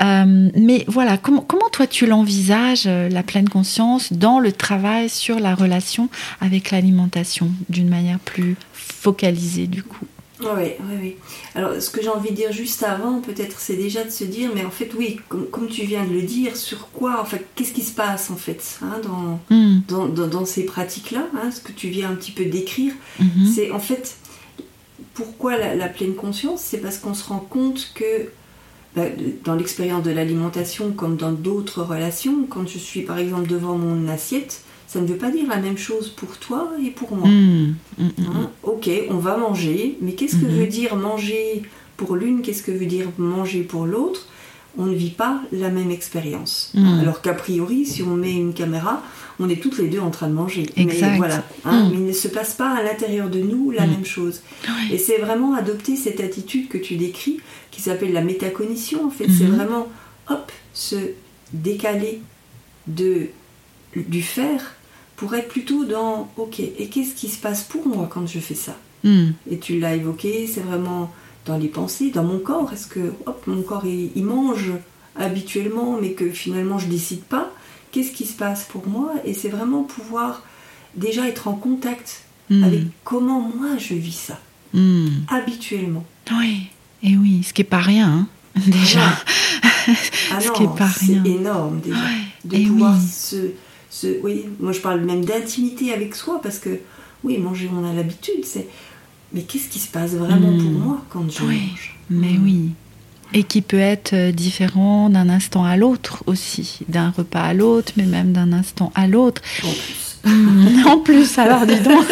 [0.00, 5.40] Euh, mais voilà, comment, toi tu l'envisages, euh, la pleine conscience, dans le travail sur
[5.40, 6.08] la relation
[6.40, 10.06] avec l'alimentation, d'une manière plus focalisée du coup?
[10.40, 11.16] Oui, oui, oui.
[11.54, 14.50] Alors, ce que j'ai envie de dire juste avant, peut-être, c'est déjà de se dire,
[14.54, 17.72] mais en fait, oui, comme, tu viens de le dire, sur quoi, en fait, qu'est-ce
[17.72, 19.00] qui se passe, en fait, hein,
[19.50, 19.80] hmm.
[19.86, 23.46] dans, dans, ces pratiques-là, hein, ce que tu viens un petit peu décrire, mhm.
[23.54, 24.16] c'est en fait,
[25.14, 26.60] pourquoi la, pleine conscience?
[26.62, 28.28] C'est parce qu'on se rend compte que,
[28.96, 29.04] bah,
[29.44, 34.08] dans l'expérience de l'alimentation, comme dans d'autres relations, quand je suis, par exemple, devant mon
[34.08, 37.28] assiette, ça ne veut pas dire la même chose pour toi et pour moi.
[37.28, 37.74] Hmm.
[37.98, 41.62] Hmm, hmm, hein, ok, on va manger, mais qu'est-ce que veut dire manger
[41.96, 44.28] pour l'une Qu'est-ce que veut dire manger pour l'autre?
[44.76, 46.72] On ne vit pas la même expérience.
[47.00, 49.02] Alors qu'a priori, si on met une caméra,
[49.38, 50.66] on est toutes les deux en train de manger.
[50.76, 54.04] Mais voilà, hein, mais il ne se passe pas à l'intérieur de nous la même
[54.04, 54.42] chose.
[54.90, 57.38] Et c'est vraiment adopter cette attitude que tu décris,
[57.70, 59.06] qui s'appelle la métacognition.
[59.06, 59.86] En fait, c'est vraiment,
[60.28, 60.96] hop, se
[61.52, 62.20] décaler
[62.88, 63.28] de
[64.00, 64.74] du faire
[65.16, 68.54] pour être plutôt dans ok, et qu'est-ce qui se passe pour moi quand je fais
[68.54, 69.30] ça hmm.
[69.50, 71.12] Et tu l'as évoqué, c'est vraiment
[71.46, 72.72] dans les pensées, dans mon corps.
[72.72, 74.72] Est-ce que hop, mon corps il, mange
[75.16, 77.50] habituellement, mais que finalement je décide pas
[77.92, 80.42] Qu'est-ce qui se passe pour moi Et c'est vraiment pouvoir
[80.96, 82.64] déjà être en contact hmm.
[82.64, 84.40] avec comment moi je vis ça
[84.72, 85.08] hmm.
[85.28, 86.04] habituellement.
[86.32, 86.70] Oui,
[87.02, 88.08] et oui, ce qui est pas rien.
[88.08, 88.28] Hein,
[88.66, 89.22] déjà,
[90.32, 91.22] ah ce qui est pas rien.
[91.22, 91.98] C'est énorme déjà
[92.44, 93.52] de pouvoir se
[94.22, 96.80] oui, moi je parle même d'intimité avec soi parce que
[97.22, 98.66] oui, manger on a l'habitude, c'est
[99.32, 100.78] mais qu'est-ce qui se passe vraiment pour hmm.
[100.78, 102.70] moi quand je mange Mais oui.
[103.32, 107.92] Et qui peut être euh, différent d'un instant à l'autre aussi, d'un repas à l'autre,
[107.96, 109.42] mais même d'un instant à l'autre.
[109.64, 110.18] En plus.
[110.24, 110.86] Hmm.
[110.86, 112.04] en plus, alors dis donc.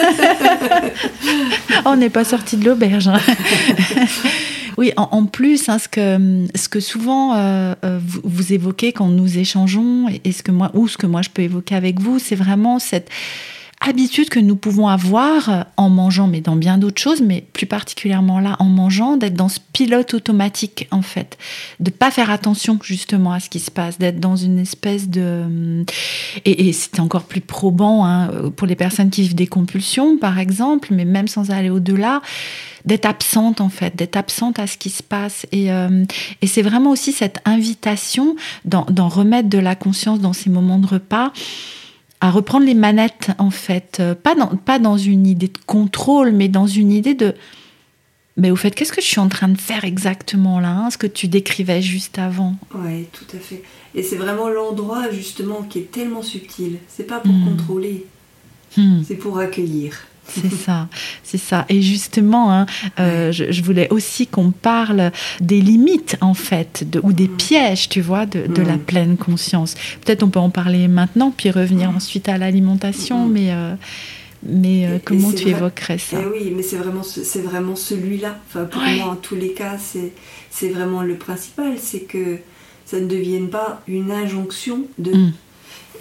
[1.84, 3.06] on n'est pas sorti de l'auberge.
[3.08, 3.20] Hein.
[4.78, 9.38] Oui, en, plus, hein, ce, que, ce que souvent euh, euh, vous, évoquez quand nous
[9.38, 12.34] échangeons, et, ce que moi, ou ce que moi je peux évoquer avec vous, c'est
[12.34, 13.08] vraiment cette
[13.86, 18.40] habitude que nous pouvons avoir en mangeant, mais dans bien d'autres choses, mais plus particulièrement
[18.40, 21.36] là, en mangeant, d'être dans ce pilote automatique, en fait.
[21.80, 25.84] De pas faire attention, justement, à ce qui se passe, d'être dans une espèce de...
[26.44, 30.88] Et, c'est encore plus probant hein, pour les personnes qui vivent des compulsions, par exemple,
[30.92, 32.22] mais même sans aller au-delà,
[32.84, 35.46] d'être absente en fait, d'être absente à ce qui se passe.
[35.52, 36.04] Et, euh,
[36.40, 40.86] et c'est vraiment aussi cette invitation d'en remettre de la conscience dans ces moments de
[40.86, 41.32] repas
[42.22, 46.30] à reprendre les manettes en fait, euh, pas dans, pas dans une idée de contrôle,
[46.30, 47.34] mais dans une idée de
[48.38, 50.96] mais au fait, qu'est-ce que je suis en train de faire exactement là, hein, ce
[50.96, 52.54] que tu décrivais juste avant?
[52.74, 53.62] Oui, tout à fait.
[53.94, 56.78] Et c'est vraiment l'endroit justement qui est tellement subtil.
[56.88, 57.44] C'est pas pour hmm.
[57.44, 58.06] contrôler,
[58.78, 59.02] hmm.
[59.06, 60.06] c'est pour accueillir.
[60.28, 60.88] C'est ça,
[61.22, 61.66] c'est ça.
[61.68, 62.66] Et justement, hein,
[63.00, 67.36] euh, je, voulais aussi qu'on parle des limites, en fait, de, ou des mm.
[67.36, 68.80] pièges, tu vois, de, la mm.
[68.80, 69.74] pleine conscience.
[70.04, 71.96] Peut-être on peut en parler maintenant, puis revenir mm.
[71.96, 73.74] ensuite à l'alimentation, mais, euh,
[74.44, 76.18] mais euh, comment tu évoquerais ça?
[76.18, 78.38] Et eh Oui, mais c'est vraiment, c'est vraiment celui-là.
[78.48, 82.38] Enfin, pour moi, en tous les cas, c'est vraiment le principal, c'est que
[82.86, 85.12] ça ne devienne pas une injonction de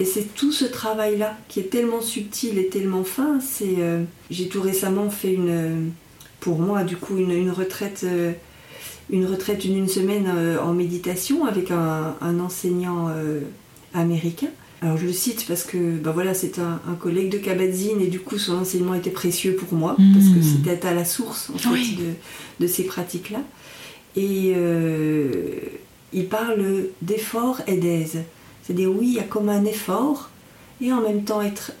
[0.00, 3.40] et c'est tout ce travail-là qui est tellement subtil et tellement fin.
[3.40, 5.90] C'est, euh, j'ai tout récemment fait une,
[6.40, 8.32] pour moi du coup, une, retraite, euh,
[9.10, 13.10] une retraite d'une semaine euh, en méditation avec un, enseignant
[13.94, 14.48] américain.
[14.80, 18.18] Alors je le cite parce que bah voilà, c'est un, collègue de Kabat-Zinn et du
[18.18, 20.64] coup son enseignement était précieux pour moi parce que hmm.
[20.64, 22.14] c'était à la source en fait, de,
[22.58, 23.42] de, ces pratiques-là.
[24.16, 24.54] Et
[26.12, 28.18] il parle d'effort et d'aise.
[28.72, 30.30] C'est-à-dire, oui, il y a comme un effort
[30.80, 31.72] et en même temps être,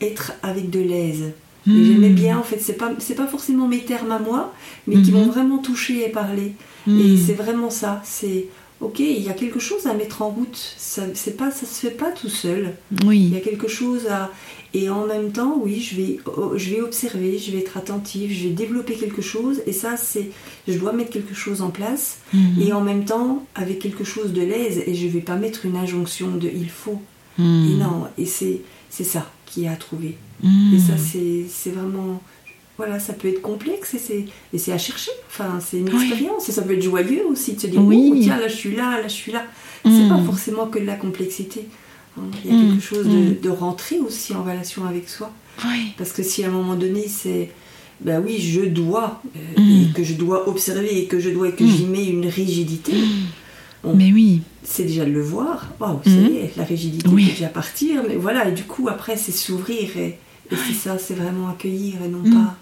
[0.00, 1.32] être avec de l'aise.
[1.66, 1.84] Hmm.
[1.84, 4.52] J'aimais bien, en fait, c'est pas, pas forcément mes termes à moi,
[4.86, 5.30] mais qui m'ont hmm.
[5.30, 6.52] vraiment touché et parlé.
[6.86, 7.00] Hmm.
[7.00, 8.00] Et c'est vraiment ça.
[8.04, 8.46] C'est
[8.80, 10.74] ok, il y a quelque chose à mettre en route.
[10.76, 12.74] Ça, c'est pas, ça se fait pas tout seul.
[13.04, 13.18] Oui.
[13.18, 14.30] Il y a quelque chose à.
[14.74, 18.32] Et en même temps, oui, je vais, oh, je vais observer, je vais être attentive,
[18.32, 19.60] je vais développer quelque chose.
[19.66, 20.30] Et ça, c'est,
[20.66, 22.18] je dois mettre quelque chose en place.
[22.32, 22.62] Mhm.
[22.62, 24.82] Et en même temps, avec quelque chose de l'aise.
[24.86, 27.02] Et je vais pas mettre une injonction de il faut.
[27.38, 27.70] Mhm.
[27.70, 30.16] Et non, et c'est, c'est ça qui est à trouver.
[30.42, 30.74] Mhm.
[30.74, 32.22] Et ça, c'est, c'est vraiment
[32.78, 35.10] voilà, ça peut être complexe et c'est, et c'est à chercher.
[35.28, 38.10] Enfin, c'est une expérience et ça peut être joyeux aussi de se dire oui.
[38.12, 39.44] Oh, tiens, là je suis là, là je suis là.
[39.84, 41.66] C'est pas forcément que de la complexité.
[42.16, 42.80] Il y a quelque mm.
[42.80, 43.40] chose mm.
[43.40, 45.30] de, rentrer aussi en relation avec soi.
[45.96, 47.50] Parce que si à un moment donné, c'est
[48.00, 49.82] ben oui, je dois, euh, mm.
[49.82, 52.94] et que je dois observer, et que je dois, et que j'y mets une rigidité.
[53.84, 54.42] mais oui.
[54.64, 55.68] C'est déjà de le voir.
[55.80, 58.02] Waouh, c'est la rigidité peut déjà partir.
[58.06, 60.18] Mais voilà, et du coup, après, c'est s'ouvrir et,
[60.50, 62.56] Et c'est ça, c'est vraiment accueillir et non pas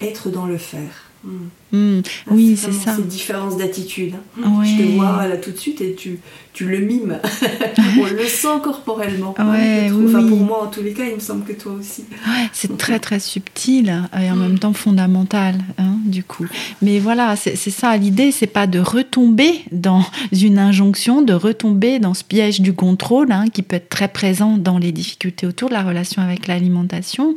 [0.00, 1.10] être dans le faire.
[1.24, 1.48] Mm.
[1.74, 2.02] Mm.
[2.26, 2.94] Ah, oui, c'est ça.
[2.94, 4.14] Cette différence d'attitude.
[4.38, 4.62] Hein.
[4.62, 6.20] Je te vois là tout de suite et tu,
[6.52, 7.18] tu le mimes.
[7.98, 9.34] On le sent corporellement.
[9.38, 12.04] Ouais, enfin, pour moi, en tous les cas, il me semble que toi aussi.
[12.52, 16.46] c'est très très subtil et en même temps fondamental, hein, du coup.
[16.80, 17.96] Mais voilà, c'est ça.
[17.96, 23.32] L'idée, c'est pas de retomber dans une injonction, de retomber dans ce piège du contrôle
[23.32, 27.34] hein, qui peut être très présent dans les difficultés autour de la relation avec l'alimentation.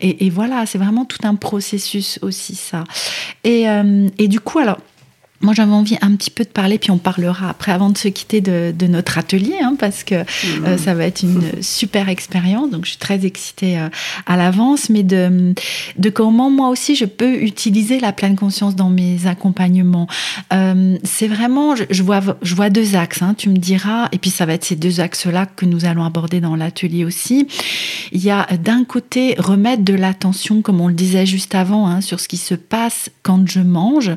[0.00, 2.84] Et, et voilà, c'est vraiment tout un processus aussi, ça.
[3.44, 4.78] Et, euh, et du coup, alors,
[5.40, 8.08] moi, j'avais envie un petit peu de parler, puis on parlera après, avant de se
[8.08, 12.70] quitter de, notre atelier, hein, parce que euh, ça va être une super expérience.
[12.70, 13.88] Donc, je suis très excitée euh,
[14.26, 15.54] à l'avance, mais de,
[15.96, 20.08] de comment moi aussi je peux utiliser la pleine conscience dans mes accompagnements.
[20.52, 23.22] Euh, c'est vraiment, je, vois, je vois deux axes.
[23.22, 26.04] Hein, tu me diras, et puis ça va être ces deux axes-là que nous allons
[26.04, 27.46] aborder dans l'atelier aussi.
[28.10, 32.00] Il y a d'un côté remettre de l'attention, comme on le disait juste avant, hein,
[32.00, 34.10] sur ce qui se passe quand je mange,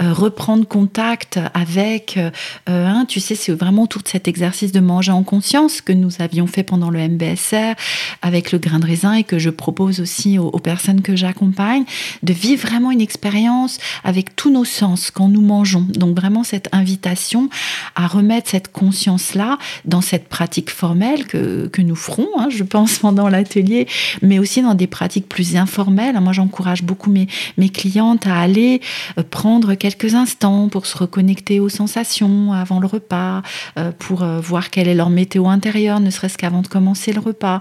[0.00, 2.30] reprendre contact avec, euh,
[2.66, 6.46] hein, tu sais, c'est vraiment tout cet exercice de manger en conscience que nous avions
[6.46, 7.74] fait pendant le MBSR
[8.22, 11.84] avec le grain de raisin et que je propose aussi aux, personnes que j'accompagne,
[12.22, 15.86] de vivre vraiment une expérience avec tous nos sens quand nous mangeons.
[15.88, 17.48] Donc vraiment cette invitation
[17.94, 22.98] à remettre cette conscience-là dans cette pratique formelle que, que nous ferons, hein, je pense,
[22.98, 23.86] pendant l'atelier,
[24.22, 26.18] mais aussi dans des pratiques plus informelles.
[26.20, 28.80] Moi, j'encourage beaucoup mes, mes clientes à aller
[29.18, 33.42] euh, prendre quelques instants pour se reconnecter aux sensations avant le repas,
[33.78, 37.20] euh, pour euh, voir quelle est leur météo intérieure, ne serait-ce qu'avant de commencer le
[37.20, 37.60] repas.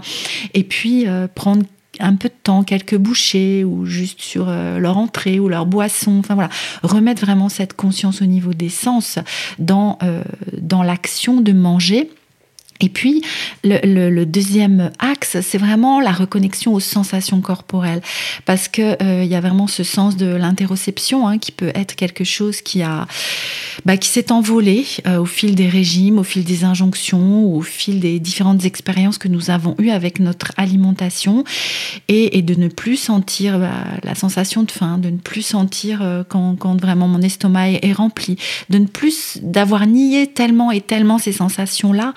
[0.53, 1.65] Et puis euh, prendre
[1.99, 6.19] un peu de temps, quelques bouchées ou juste sur leur entrée ou leur boisson.
[6.19, 6.49] Enfin voilà,
[6.84, 9.17] remettre vraiment cette conscience au niveau des sens
[9.60, 9.97] dans,
[10.58, 12.10] dans l'action de manger
[12.82, 13.22] et puis,
[13.64, 18.02] le, deuxième axe, c'est vraiment la reconnexion aux sensations corporelles,
[18.46, 22.26] parce que euh, y a vraiment ce sens de l'interoception hein, qui peut être quelque
[22.26, 23.08] chose qui a,
[23.86, 28.02] bah, qui s'est envolé euh, au fil des régimes, au fil des injonctions, au fil
[28.02, 31.46] des différentes expériences que nous avons eues avec notre alimentation,
[32.10, 33.72] et, de ne plus sentir bah,
[34.04, 37.94] la sensation de faim, de ne plus sentir euh, quand, vraiment mon estomac est, est
[37.94, 38.36] rempli,
[38.70, 42.14] de ne plus d'avoir nié tellement et tellement ces sensations là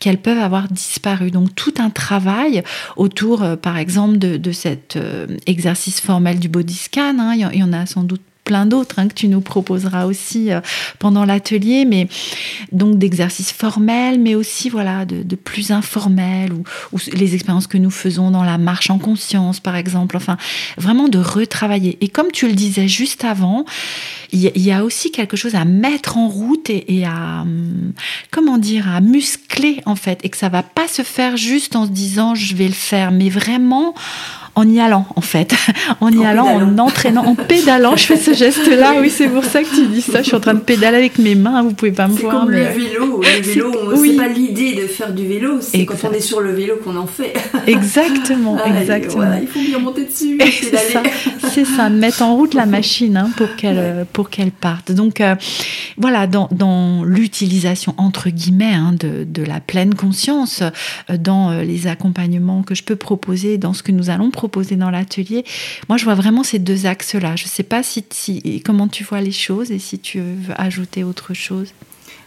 [0.00, 1.30] qu'elles peuvent avoir disparu.
[1.30, 2.64] Donc tout un travail
[2.96, 7.18] autour, euh, par exemple, de, cet euh, exercice formel du body scan.
[7.20, 7.34] Hein.
[7.34, 10.60] il y en a sans doute plein d'autres hein, que tu nous proposeras aussi euh,
[10.98, 12.08] pendant l'atelier, mais
[12.72, 16.64] donc d'exercices formels, mais aussi voilà de, plus informels ou,
[17.12, 20.16] les expériences que nous faisons dans la marche en conscience, par exemple.
[20.16, 20.36] Enfin,
[20.76, 21.96] vraiment de retravailler.
[22.00, 23.66] Et comme tu le disais juste avant,
[24.32, 27.92] il y, a aussi quelque chose à mettre en route et, à hum,
[28.32, 31.86] comment dire à muscler en fait, et que ça va pas se faire juste en
[31.86, 33.94] se disant je vais le faire, mais vraiment
[34.54, 35.54] en y allant en fait,
[36.00, 37.96] en y allant, en entraînant, en pédalant.
[37.96, 38.94] Je fais ce geste-là.
[39.00, 40.18] Oui, c'est pour ça que tu dis ça.
[40.18, 41.62] Je suis en train de pédaler avec mes mains.
[41.62, 42.32] Vous pouvez pas me voir.
[42.32, 43.22] C'est comme le vélo.
[43.22, 45.58] Le vélo, c'est pas l'idée de faire du vélo.
[45.60, 47.32] C'est quand on est sur le vélo qu'on en fait.
[47.66, 49.38] Exactement, exactement.
[49.40, 50.38] il faut bien monter dessus.
[50.40, 51.02] C'est ça.
[51.48, 51.88] C'est ça.
[51.88, 54.92] Mettre en route la machine hein, pour qu'elle pour qu'elle parte.
[54.92, 55.34] Donc euh,
[55.96, 61.62] voilà, dans, dans l'utilisation entre guillemets hein, de, de, la pleine conscience, euh, dans euh,
[61.62, 65.44] les accompagnements que je peux proposer, dans ce que nous allons proposer dans l'atelier.
[65.88, 67.36] Moi, je vois vraiment ces deux axes-là.
[67.36, 71.04] Je ne sais pas si, comment tu vois les choses et si tu veux ajouter
[71.04, 71.72] autre chose.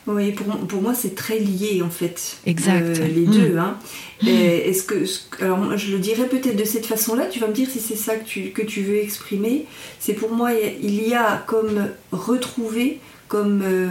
[0.06, 2.38] Oui, pour, pour moi, c'est très lié en fait.
[2.46, 3.00] Exact.
[3.00, 3.54] Euh, les deux.
[3.54, 3.60] Mm.
[3.60, 3.80] Hein.
[4.26, 5.06] Est-ce que,
[5.42, 7.28] alors, je le dirais peut-être de cette façon-là.
[7.28, 9.66] Tu vas me dire si c'est ça que tu, que tu veux exprimer.
[10.00, 13.00] C'est pour moi, il y a comme retrouver,
[13.30, 13.88] comme euh,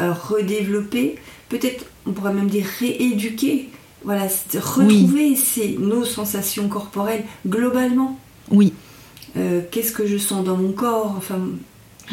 [0.00, 1.16] redévelopper,
[1.48, 3.70] peut-être on pourrait même dire rééduquer
[4.04, 5.36] voilà, retrouver
[5.78, 8.18] nos sensations corporelles globalement.
[8.50, 8.72] Oui.
[9.36, 11.14] Euh, qu'est-ce que je sens dans mon corps?
[11.16, 11.40] Enfin,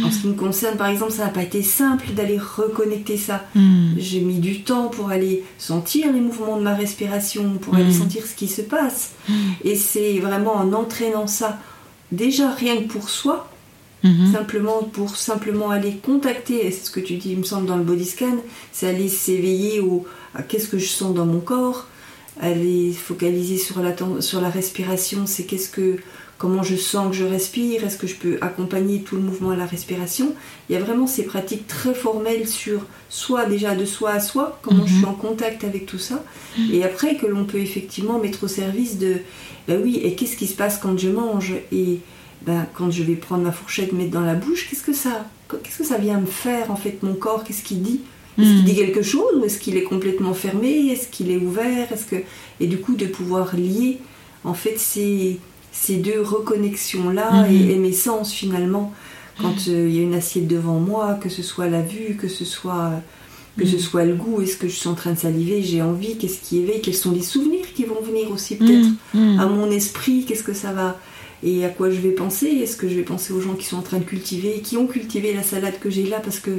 [0.04, 3.44] en ce qui me concerne, par exemple, ça n'a pas été simple d'aller reconnecter ça.
[3.56, 3.94] Hmm.
[3.98, 8.00] J'ai mis du temps pour aller sentir les mouvements de ma respiration, pour aller hmm.
[8.00, 9.12] sentir ce qui se passe.
[9.28, 9.34] Hmm.
[9.64, 11.60] Et c'est vraiment en entraînant ça,
[12.12, 13.48] déjà rien que pour soi,
[14.32, 17.78] simplement pour simplement aller contacter, et c'est ce que tu dis, il me semble, dans
[17.78, 18.38] le body scan,
[18.72, 20.08] c'est aller s'éveiller au,
[20.48, 21.88] qu'est-ce que je sens dans mon corps,
[22.40, 25.98] aller focaliser sur la, sur la respiration, c'est qu'est-ce que
[26.38, 29.56] comment je sens que je respire, est-ce que je peux accompagner tout le mouvement à
[29.56, 30.34] la respiration?
[30.68, 34.60] Il y a vraiment ces pratiques très formelles sur soi déjà de soi à soi,
[34.64, 35.10] comment je suis mhm.
[35.10, 36.24] en contact avec tout ça,
[36.72, 39.18] et après que l'on peut effectivement mettre au service de,
[39.68, 41.54] ben oui, et qu'est-ce qui se passe quand je mange?
[41.72, 42.00] Et
[42.42, 45.78] ben, quand je vais prendre ma fourchette, mettre dans la bouche, qu'est-ce que ça, qu'est-ce
[45.78, 48.02] que ça vient me faire en fait mon corps, qu'est-ce qu'il dit?
[48.40, 48.66] Est-ce qu'il hmm.
[48.66, 50.88] dit quelque chose ou est-ce qu'il est complètement fermé?
[50.92, 51.92] Est-ce qu'il est ouvert?
[51.92, 52.16] Est-ce que
[52.60, 53.98] et du coup de pouvoir lier
[54.44, 55.40] en fait ces,
[55.72, 57.54] ces deux reconnexions-là Mhm.
[57.54, 58.94] et, et mes sens finalement.
[59.42, 62.28] Quand euh, il y a une assiette devant moi, que ce soit la vue, que
[62.28, 62.92] ce soit,
[63.58, 63.82] que ce Mhm.
[63.82, 66.60] soit le goût, est-ce que je suis en train de saliver, j'ai envie, qu'est-ce qui
[66.60, 68.88] éveille, quels sont les souvenirs qui vont venir aussi peut-être
[69.40, 71.00] à mon esprit, qu'est-ce que ça va
[71.44, 72.48] et à quoi je vais penser?
[72.48, 74.86] Est-ce que je vais penser aux gens qui sont en train de cultiver, qui ont
[74.86, 76.52] cultivé la salade que j'ai là parce que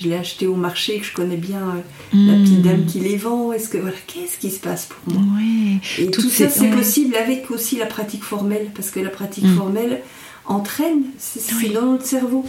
[0.00, 2.62] je l'ai achetée au marché, que je connais bien euh, la petite Mm.
[2.62, 5.22] dame qui les vend Est-ce que voilà, qu'est-ce qui se passe pour moi?
[5.98, 6.76] Et Toutes tout ça, ces- c'est ouais.
[6.76, 9.56] possible avec aussi la pratique formelle, parce que la pratique Mm.
[9.56, 10.02] formelle
[10.46, 11.70] entraîne, c'est Oui.
[11.70, 12.44] dans notre cerveau.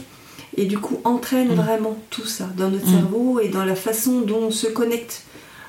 [0.58, 1.56] Et du coup, entraîne Mm.
[1.56, 2.92] vraiment tout ça dans notre Mm.
[2.94, 5.24] cerveau et dans la façon dont on se connecte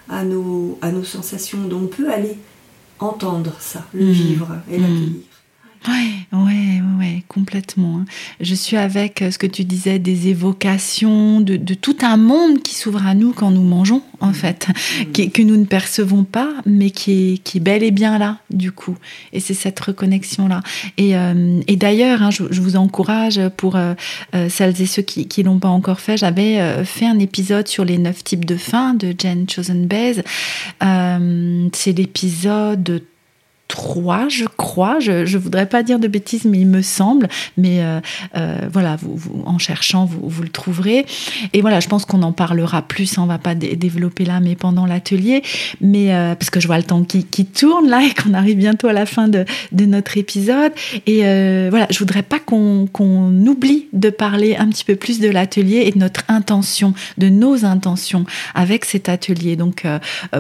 [0.09, 2.37] à nos, à nos sensations, dont on peut aller
[2.99, 4.11] entendre ça, le Mm.
[4.13, 4.83] vivre et Mm.
[4.83, 5.23] l'accueillir.
[5.87, 7.99] Ouais, ouais, ouais, complètement.
[7.99, 8.05] hein.
[8.41, 12.63] Je suis avec euh, ce que tu disais, des évocations, de, de tout un monde
[12.63, 14.69] qui s'ouvre à nous quand nous mangeons, en fait,
[15.13, 18.39] qui- que nous ne percevons pas, mais qui est, qui est bel et bien là,
[18.51, 18.97] du coup.
[19.35, 20.63] Et c'est cette reconnexion-là.
[20.97, 23.93] Et, euh, et d'ailleurs, hein, je, je vous encourage pour euh,
[24.49, 27.85] celles et ceux qui ne l'ont pas encore fait, j'avais euh, fait un épisode sur
[27.85, 29.87] les neuf types de faim de Jen Chosen.
[30.83, 33.03] Euh, c'est l'épisode
[33.75, 35.01] 3, je crois.
[35.01, 37.29] Je, je voudrais pas dire de bêtises, mais il me semble.
[37.57, 38.01] Mais euh,
[38.37, 41.05] euh, voilà, vous, en cherchant, vous, le trouverez.
[41.53, 43.19] Et voilà, je pense qu'on en parlera plus.
[43.19, 45.43] on va pas dé- développer là, mais pendant l'atelier.
[45.81, 48.87] Mais euh, parce que je vois le temps qui, tourne là et qu'on arrive bientôt
[48.87, 50.73] à la fin de, notre épisode.
[51.07, 51.23] Et
[51.69, 52.87] voilà, je voudrais pas qu'on
[53.47, 57.65] oublie de parler un petit peu plus de l'atelier et de notre intention, de nos
[57.65, 59.57] intentions avec cet atelier.
[59.57, 59.85] Donc,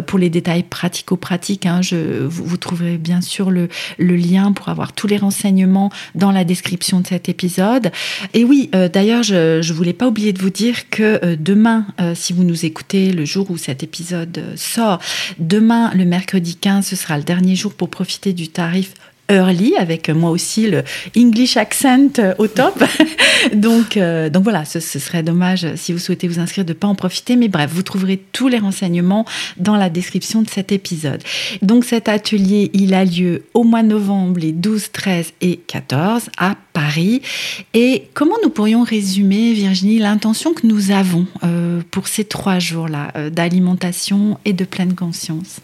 [0.06, 1.80] pour les détails pratico-pratiques, hein,
[2.28, 3.68] vous, vous trouverez bien sûr le,
[3.98, 7.90] lien pour avoir tous les renseignements dans la description de cet épisode.
[8.32, 11.86] Et oui, euh, d'ailleurs, je ne voulais pas oublier de vous dire que euh, demain,
[12.00, 15.00] euh, si vous nous écoutez le jour où cet épisode sort,
[15.38, 18.94] demain, le mercredi 15, ce sera le dernier jour pour profiter du tarif
[19.28, 20.82] early avec moi aussi le
[21.16, 22.82] English accent euh, au top.
[23.54, 26.78] donc, euh, donc voilà, ce, serait dommage euh, si vous souhaitez vous inscrire de ne
[26.78, 27.36] pas en profiter.
[27.36, 29.24] Mais bref, vous trouverez tous les renseignements
[29.56, 31.22] dans la description de cet épisode.
[31.62, 36.30] Donc cet atelier, il a lieu au mois de novembre, les 12, 13 et 14
[36.38, 37.22] à Paris.
[37.72, 41.26] Et comment nous pourrions résumer, Virginie, l'intention que nous avons
[41.90, 45.60] pour ces trois jours-là d'alimentation et de pleine conscience?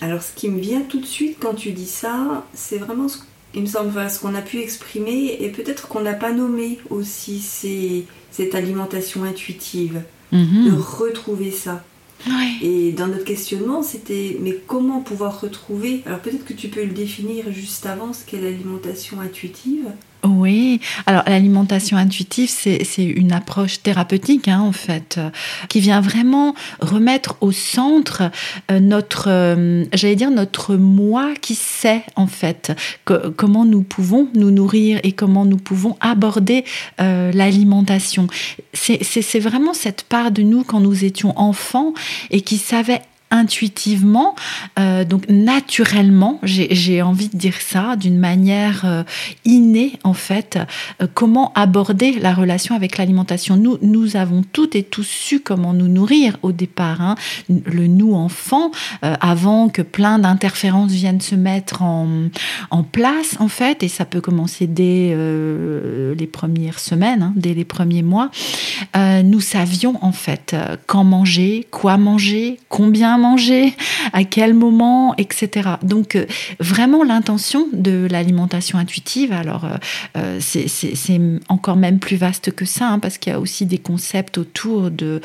[0.00, 2.44] Alors, ce qui me vient tout de suite quand tu dis ça,
[2.78, 3.18] vraiment ce,
[3.54, 6.78] il me semble, voilà, ce qu'on a pu exprimer et peut-être qu'on n'a pas nommé
[6.90, 10.02] aussi c'est cette alimentation intuitive,
[10.32, 10.74] de Mhm.
[10.78, 11.84] retrouver ça.
[12.26, 12.66] Ouais.
[12.66, 16.92] Et dans notre questionnement, c'était mais comment pouvoir retrouver Alors peut-être que tu peux le
[16.92, 19.84] définir juste avant ce qu'est l'alimentation intuitive.
[20.26, 25.30] Oui, alors l'alimentation intuitive, c'est une approche thérapeutique, hein, en fait, euh,
[25.68, 28.30] qui vient vraiment remettre au centre
[28.70, 32.72] euh, notre, euh, j'allais dire, notre moi qui sait, en fait,
[33.04, 36.64] comment nous pouvons nous nourrir et comment nous pouvons aborder
[36.98, 38.26] l'alimentation.
[38.72, 41.92] C'est vraiment cette part de nous quand nous étions enfants
[42.30, 44.34] et qui savait intuitivement,
[44.78, 49.02] euh, donc naturellement, j'ai envie de dire ça, d'une manière euh,
[49.44, 50.58] innée en fait,
[51.02, 53.56] euh, comment aborder la relation avec l'alimentation.
[53.56, 57.14] Nous, nous avons toutes et tous su comment nous nourrir au départ, hein.
[57.48, 58.70] le nous enfant,
[59.02, 62.28] avant que plein d'interférences viennent se mettre en,
[62.70, 65.16] en place en fait, et ça peut commencer dès
[66.16, 68.30] les premières semaines, hein, dès les premiers mois.
[68.96, 70.54] Nous savions en fait
[70.86, 73.74] quand manger, quoi manger, combien manger,
[74.12, 75.70] à quel moment, etc.
[75.82, 76.26] Donc euh,
[76.60, 79.76] vraiment l'intention de l'alimentation intuitive, alors euh,
[80.16, 80.66] euh, c'est-
[81.48, 84.90] encore même plus vaste que ça, hein, parce qu'il y a aussi des concepts autour
[84.90, 85.20] de,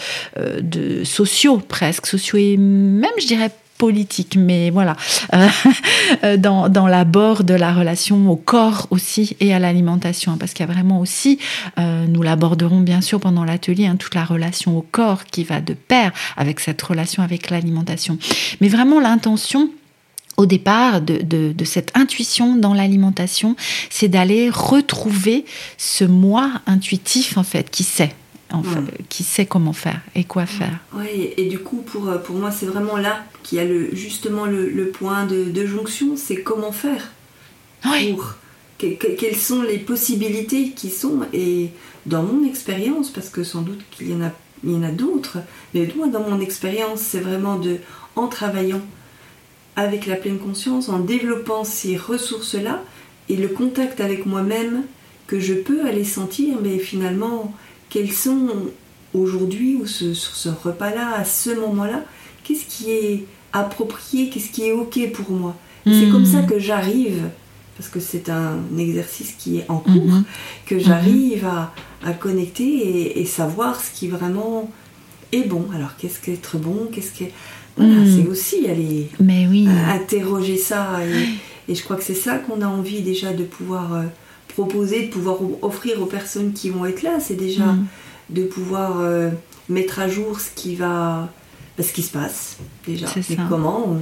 [0.62, 3.52] de sociaux presque, sociaux et même je dirais
[3.82, 4.96] politique, mais voilà,
[5.34, 5.48] euh,
[6.24, 10.64] euh, dans, l'abord de la relation au corps aussi et à l'alimentation, hein, parce qu'il
[10.64, 11.40] y a vraiment aussi,
[11.80, 15.62] euh, nous l'aborderons bien sûr pendant l'atelier, hein, toute la relation au corps qui va
[15.62, 18.20] de pair avec cette relation avec l'alimentation.
[18.62, 19.72] Mais vraiment l'intention
[20.38, 23.56] au départ de cette intuition dans l'alimentation,
[23.90, 25.44] c'est d'aller retrouver
[25.78, 28.14] ce moi intuitif en fait qui sait.
[28.54, 28.88] En fait, Mm.
[29.10, 30.80] qui sait comment faire et quoi faire.
[30.94, 33.90] Oui, et du coup, pour, euh, pour moi, c'est vraiment là qu'il y a le,
[33.96, 37.12] justement le, le point de, de jonction, c'est comment faire
[37.86, 38.14] Oui.
[38.14, 38.36] pour
[38.78, 41.70] que- que- quelles sont les possibilités qui sont et
[42.08, 44.32] dans mon expérience parce que sans doute qu'il y en a
[44.64, 45.38] il y en a d'autres
[45.74, 47.78] mais moi dans mon expérience c'est vraiment de
[48.16, 48.82] en travaillant
[49.76, 52.84] avec la pleine conscience en développant ces ressources là
[53.30, 54.84] et le contact avec moi-même
[55.28, 57.54] que je peux aller sentir mais finalement
[57.92, 58.48] quels sont
[59.14, 62.04] aujourd'hui ou ce- sur ce repas là à ce moment là
[62.44, 65.56] qu'est-ce qui est approprié qu'est-ce qui est ok pour moi?
[65.86, 66.12] C'est Mm.
[66.12, 67.30] comme ça que j'arrive
[67.78, 70.24] parce que c'est un exercice qui est en cours, mhm.
[70.68, 71.74] que j'arrive à,
[72.06, 74.70] à, connecter et, savoir ce qui vraiment
[75.32, 75.66] est bon.
[75.76, 76.90] Alors qu'est-ce qu'être bon?
[76.94, 77.26] Qu'est-ce que
[77.78, 79.68] voilà, c'est aussi aller Mais oui.
[79.90, 83.94] interroger ça et, et, je crois que c'est ça qu'on a envie déjà de pouvoir
[83.96, 84.04] euh,
[84.52, 87.20] proposer, de pouvoir offrir aux personnes qui vont être là.
[87.20, 87.86] C'est déjà mhm.
[88.30, 89.30] de pouvoir euh,
[89.70, 91.30] mettre à jour ce qui va,
[91.78, 93.08] bah, ce qui se passe déjà.
[93.30, 93.98] Et comment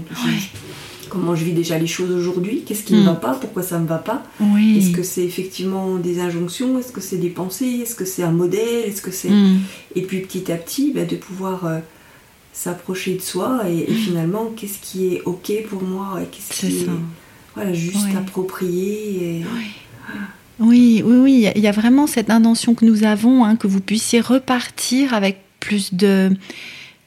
[1.09, 3.19] comment je vis déjà les choses aujourd'hui, qu'est-ce qui ne va mm.
[3.19, 4.23] pas, pourquoi ça ne va pas?
[4.39, 8.31] Est-ce que c'est effectivement des injonctions, est-ce que c'est des pensées, est-ce que c'est un
[8.31, 9.29] modèle, est-ce que c'est...
[9.29, 9.59] Mm.
[9.95, 11.79] Et puis petit à petit, bah, de pouvoir euh,
[12.53, 16.87] s'approcher de soi et, finalement, qu'est-ce qui est OK pour moi, qu'est-ce qui est
[17.55, 19.43] voilà, juste approprié.
[19.53, 19.65] Oui,
[20.60, 24.20] oui, oui, il y a vraiment cette intention que nous avons, hein, que vous puissiez
[24.20, 26.32] repartir avec plus de,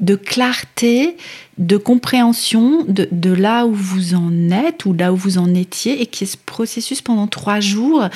[0.03, 1.17] de clarté,
[1.59, 6.01] de compréhension de, de, là où vous en êtes ou là où vous en étiez
[6.01, 8.09] et qui est ce processus pendant trois jours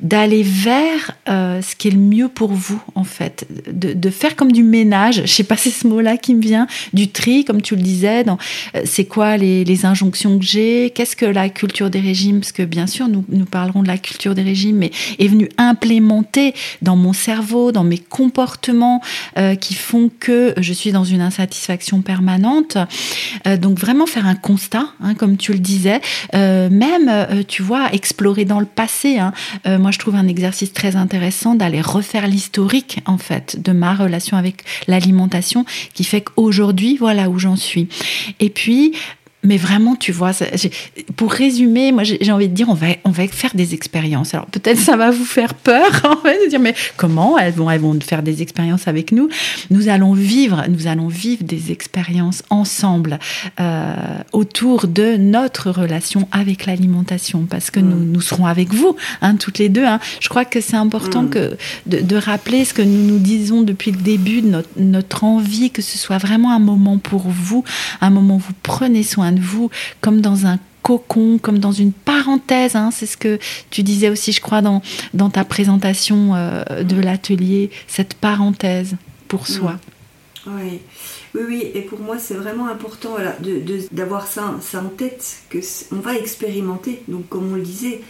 [0.00, 4.34] d'aller vers euh, ce qui est le mieux pour vous en fait, de, de faire
[4.34, 7.60] comme du ménage, je sais pas c'est ce mot-là qui me vient, du tri comme
[7.60, 11.90] tu le disais, euh, c'est quoi les, les, injonctions que j'ai, qu'est-ce que la culture
[11.90, 14.90] des régimes, parce que bien sûr nous, nous parlerons de la culture des régimes, mais
[15.18, 19.02] est venue implémenter dans mon cerveau, dans mes comportements
[19.38, 22.78] euh, qui font que je suis dans une insatisfaction permanente
[23.46, 26.00] euh, donc vraiment faire un constat, hein, comme tu le disais,
[26.34, 29.18] euh, même, euh, tu vois, explorer dans le passé.
[29.18, 29.32] Hein.
[29.78, 34.36] moi, je trouve un exercice très intéressant d'aller refaire l'historique, en fait, de ma relation
[34.36, 35.64] avec l'alimentation,
[35.94, 37.88] qui fait qu'aujourd'hui, voilà où j'en suis.
[38.40, 38.94] Et puis,
[39.42, 40.32] mais vraiment, tu vois,
[41.16, 44.34] pour résumer, moi j'ai envie de dire, on va, on va faire des expériences.
[44.34, 47.70] Alors peut-être ça va vous faire peur, en fait, de dire, mais comment elles vont,
[47.70, 49.28] elles vont faire des expériences avec nous?
[49.70, 53.18] Nous allons vivre, nous allons vivre des expériences ensemble
[53.60, 53.94] euh,
[54.32, 58.12] autour de notre relation avec l'alimentation, parce que nous, mm.
[58.12, 59.86] nous serons avec vous, hein, toutes les deux.
[59.86, 60.00] Hein.
[60.20, 61.30] Je crois que c'est important mm.
[61.30, 65.70] que de, de, rappeler ce que nous nous disons depuis le début, notre, notre envie
[65.70, 67.64] que ce soit vraiment un moment pour vous,
[68.02, 69.70] un moment où vous prenez soin de vous,
[70.00, 72.76] comme dans un cocon, comme dans une parenthèse.
[72.76, 72.90] Hein.
[72.92, 73.38] c'est ce que
[73.70, 74.82] tu disais aussi, je crois, dans,
[75.14, 78.96] dans ta présentation euh, de l'atelier, cette parenthèse
[79.28, 79.78] pour soi.
[80.46, 80.80] Oui.
[81.34, 83.10] Oui, oui, et pour moi c'est vraiment important
[83.92, 85.58] d'avoir ça, ça en tête, que
[85.92, 87.02] on va expérimenter.
[87.06, 88.00] Donc comme on le disait,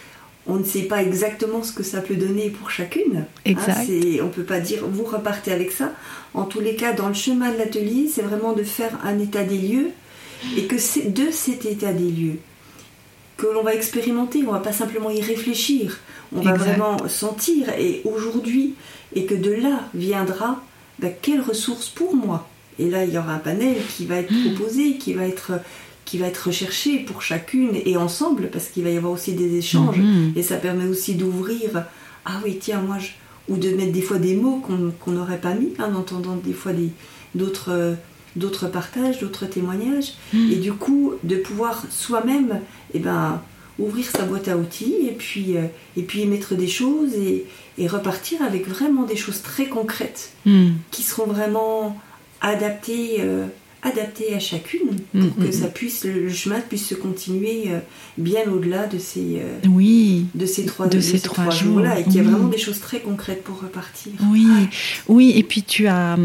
[0.46, 3.18] on ne sait pas exactement ce que ça peut donner pour chacune.
[3.18, 3.24] Hein.
[3.44, 3.86] Exact.
[3.88, 5.92] on ne peut pas dire vous repartez avec ça.
[6.32, 9.44] En tous les cas, dans le chemin de l'atelier, c'est vraiment de faire un état
[9.44, 9.90] des lieux
[10.56, 12.38] et que c'est de cet état des lieux
[13.40, 15.98] que l'on va expérimenter, on va pas simplement y réfléchir,
[16.34, 18.74] on va vraiment sentir et aujourd'hui,
[19.14, 20.62] et que de là viendra
[20.98, 22.46] ben, quelle ressource pour moi?
[22.78, 24.54] Et là, il y aura un panel qui va être hmm.
[24.54, 25.52] proposé, qui va être
[26.04, 29.56] qui va être recherché pour chacune et ensemble, parce qu'il va y avoir aussi des
[29.56, 30.32] échanges, hmm.
[30.34, 31.84] et ça permet aussi d'ouvrir,
[32.24, 33.10] ah oui, tiens, moi, je...
[33.48, 36.52] ou de mettre des fois des mots qu'on n'aurait pas mis, hein, en entendant des
[36.52, 36.72] fois
[37.36, 37.94] d'autres
[38.36, 40.52] d'autres partages, d'autres témoignages, hmm.
[40.52, 42.60] et du coup de pouvoir soi-même
[42.94, 43.42] eh ben,
[43.78, 45.64] ouvrir sa boîte à outils et puis, euh,
[45.96, 47.46] et puis émettre des choses et,
[47.78, 50.70] et, repartir avec vraiment des choses très concrètes hmm.
[50.90, 51.98] qui seront vraiment
[52.40, 53.46] adaptées euh,
[53.82, 55.72] adapté à chacune pour mm, que mm, ça mm.
[55.72, 57.78] puisse le, chemin puisse se continuer euh,
[58.18, 60.26] bien au-delà de ces euh, oui.
[60.34, 62.80] de ces trois de, ces, trois, jours là et qu'il y a vraiment des choses
[62.80, 64.12] très concrètes pour repartir.
[64.30, 64.46] Oui
[65.08, 66.18] oui et puis tu as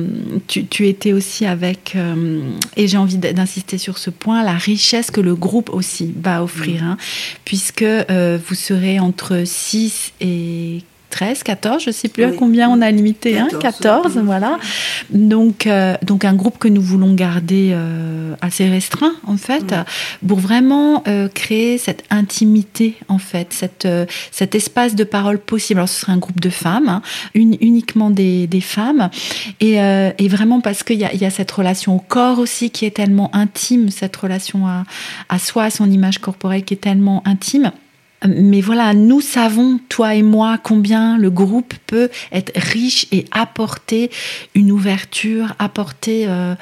[0.47, 2.41] tu, tu étais aussi avec euh,
[2.75, 6.83] et j'ai envie d'insister sur ce point la richesse que le groupe aussi va offrir
[6.83, 6.97] hein,
[7.45, 10.81] puisque vous serez entre 6 et
[11.15, 14.59] 13, 14, je ne sais plus à combien on a limité, 14, hein, 14 voilà.
[15.11, 19.73] Donc, euh, donc un groupe que nous voulons garder euh, assez restreint en fait,
[20.27, 23.87] pour vraiment euh, créer cette intimité en fait, cette,
[24.29, 25.79] cet espace de parole possible.
[25.79, 27.01] Alors ce serait un groupe de femmes, hein,
[27.33, 29.09] uniquement des, des, femmes,
[29.61, 32.91] et, et vraiment parce qu'il y, y a, cette relation au corps aussi qui est
[32.91, 34.83] tellement intime, cette relation à,
[35.29, 37.71] à soi, à son image corporelle qui est tellement intime
[38.27, 44.09] mais voilà, nous savons, toi et moi, combien le groupe peut être riche et apporter
[44.55, 46.55] une ouverture, apporter euh,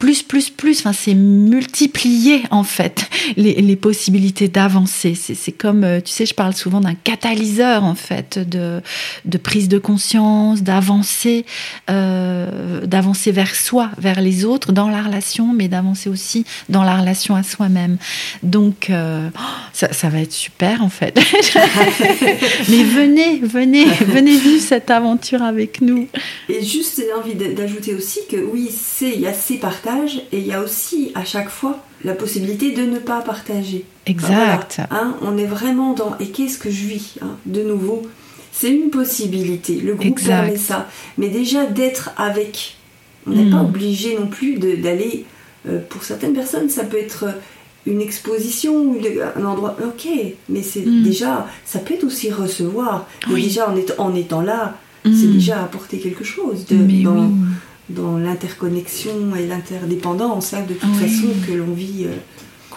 [0.00, 0.80] plus, plus, plus.
[0.80, 5.14] Enfin, c'est multiplier en fait les, les possibilités d'avancer.
[5.14, 8.80] C'est comme, euh, tu sais, je parle souvent d'un catalyseur en fait de,
[9.26, 11.44] de prise de conscience, d'avancer,
[11.90, 16.96] euh, d'avancer vers soi, vers les autres dans la relation, mais d'avancer aussi dans la
[16.96, 17.98] relation à soi-même.
[18.42, 19.42] Donc, euh, oh,
[19.74, 21.14] ça, ça, va être super en fait.
[22.70, 26.08] mais venez, venez, venez vivre cette aventure avec nous.
[26.48, 30.22] Et juste, j'ai envie d'ajouter aussi que oui, c'est il y a ces partages partage
[30.32, 33.84] et il y a aussi à chaque fois la possibilité de ne pas partager.
[34.06, 34.80] Exact.
[34.90, 38.02] hein, on est vraiment dans et qu'est-ce que je vis hein, De nouveau,
[38.52, 39.76] c'est une possibilité.
[39.76, 40.28] Le groupe Exact.
[40.42, 40.88] permet ça.
[41.18, 42.76] Mais déjà d'être avec.
[43.26, 43.66] On n'est pas Mm.
[43.66, 45.24] obligé non plus d'aller.
[45.68, 47.26] euh, pour certaines personnes, ça peut être
[47.84, 48.96] une exposition ou
[49.36, 49.76] un endroit.
[49.84, 50.08] Ok,
[50.48, 51.02] mais c'est Mm.
[51.02, 51.46] déjà.
[51.66, 53.06] Ça peut être aussi recevoir.
[53.30, 53.42] Oui.
[53.42, 55.12] déjà en, étant- en étant là, Mm.
[55.14, 57.34] c'est déjà apporter quelque chose de, Mais dans, oui.
[57.94, 61.08] Dans l'interconnexion et l'interdépendance hein, de toute Oui.
[61.08, 62.06] façon que l'on vit,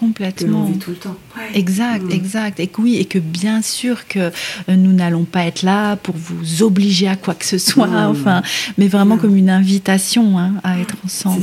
[0.04, 0.66] que Complètement.
[0.66, 1.16] vit tout le temps.
[1.38, 1.58] Ouais.
[1.60, 2.12] Exact, Mm.
[2.12, 2.60] exact.
[2.60, 4.32] Et que oui, et que bien sûr que euh,
[4.76, 8.42] nous n'allons pas être là pour vous obliger à quoi que ce soit, enfin,
[8.78, 9.20] mais vraiment Mm.
[9.20, 11.42] comme une invitation hein, à être ensemble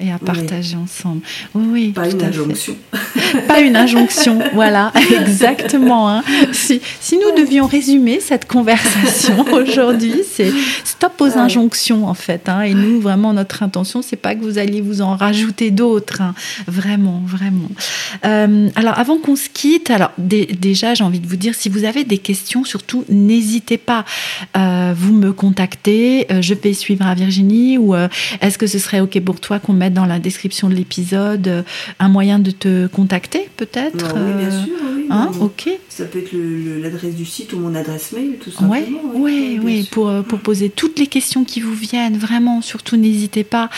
[0.00, 1.20] et à, et à partager ensemble.
[1.54, 2.38] Oui, oui, Pas tout une à fait.
[2.40, 2.76] injonction.
[3.48, 4.92] Pas une injonction, voilà,
[5.28, 6.08] exactement.
[6.10, 6.22] hein.
[6.52, 10.52] Si, si nous devions résumer cette conversation aujourd'hui, c'est
[10.84, 12.48] stop aux injonctions en fait.
[12.48, 12.62] hein.
[12.62, 16.22] et nous, vraiment, notre intention, c'est pas que vous alliez vous en rajouter d'autres,
[16.66, 17.68] vraiment, vraiment.
[18.24, 21.68] Euh, alors, avant qu'on se quitte, alors dé- déjà, j'ai envie de vous dire, si
[21.68, 24.04] vous avez des questions, surtout n'hésitez pas.
[24.56, 27.94] Euh, vous me contactez, euh, je vais suivre à Virginie ou
[28.40, 31.64] est-ce que ce serait ok pour toi qu'on mette dans la description de l'épisode
[31.98, 34.74] un moyen de te contacter peut-être oui, bien euh, sûr.
[34.96, 35.68] Oui, Hein, ok.
[35.96, 38.98] Ça peut être l'adresse du site ou mon adresse mail, tout simplement.
[39.62, 39.90] oui, sûr.
[39.90, 43.70] pour, euh, pour poser toutes les questions qui vous viennent, vraiment, surtout n'hésitez pas.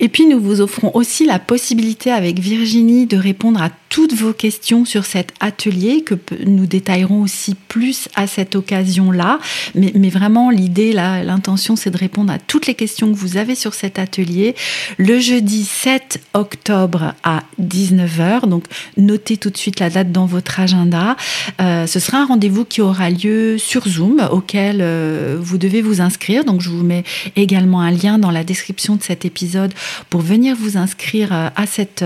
[0.00, 4.32] Et puis nous vous offrons aussi la possibilité avec Virginie de répondre à toutes vos
[4.32, 6.14] questions sur cet atelier que
[6.46, 9.40] nous détaillerons aussi plus à cette occasion-là.
[9.74, 13.56] Mais, mais vraiment, l'idée, l'intention, c'est de répondre à toutes les questions que vous avez
[13.56, 14.54] sur cet atelier
[14.96, 18.48] le jeudi 7 octobre à 19h.
[18.48, 18.64] Donc,
[18.96, 21.16] notez tout de suite la date dans votre agenda.
[21.60, 26.00] Euh, ce sera un rendez-vous qui aura lieu sur Zoom, auquel euh, vous devez vous
[26.00, 26.44] inscrire.
[26.44, 27.02] Donc, je vous mets
[27.34, 29.74] également un lien dans la description de cet épisode
[30.10, 32.04] pour venir vous inscrire euh, à cette,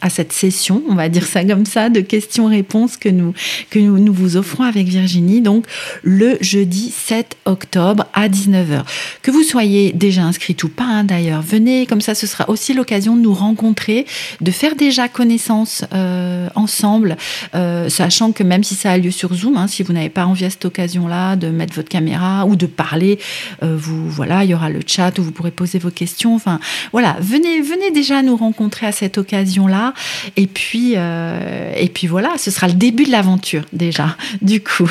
[0.00, 3.34] à cette session, on va dire ça comme ça, de questions-réponses que nous,
[3.70, 5.40] que nous, nous vous offrons avec Virginie.
[5.40, 5.66] Donc,
[6.02, 8.82] le jeudi 7 octobre à 19h.
[9.22, 12.74] Que vous soyez déjà inscrit ou pas, hein, d'ailleurs, venez, comme ça, ce sera aussi
[12.74, 14.06] l'occasion de nous rencontrer,
[14.40, 17.16] de faire déjà connaissance euh, ensemble,
[17.54, 20.26] euh, sachant que même si ça a lieu sur Zoom, hein, si vous n'avez pas
[20.26, 23.18] envie à cette occasion-là de mettre votre caméra ou de parler,
[23.62, 26.34] euh, vous voilà, il y aura le chat où vous pourrez poser vos questions.
[26.34, 26.60] Enfin,
[26.92, 29.94] voilà, venez, venez déjà nous rencontrer à cette occasion-là,
[30.36, 34.16] et puis, euh, et puis voilà, ce sera le début de l'aventure déjà.
[34.42, 34.90] Du coup,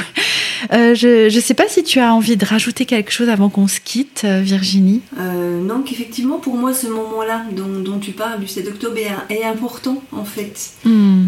[0.74, 3.70] Euh, je ne sais pas si tu as envie de rajouter quelque chose avant qu'on
[3.70, 5.02] se quitte, euh, Virginie.
[5.18, 9.44] Non, qu'effectivement, pour moi, ce moment-là dont, dont tu parles, du 7 octobre, est, est
[9.46, 10.72] important, en fait.
[10.84, 11.28] Hmm,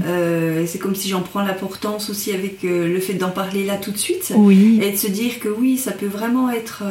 [0.65, 3.97] c'est comme si j'en prends l'importance aussi avec le fait d'en parler là tout de
[3.97, 4.33] suite.
[4.35, 6.83] Oui, Et de se dire que oui, ça peut vraiment être.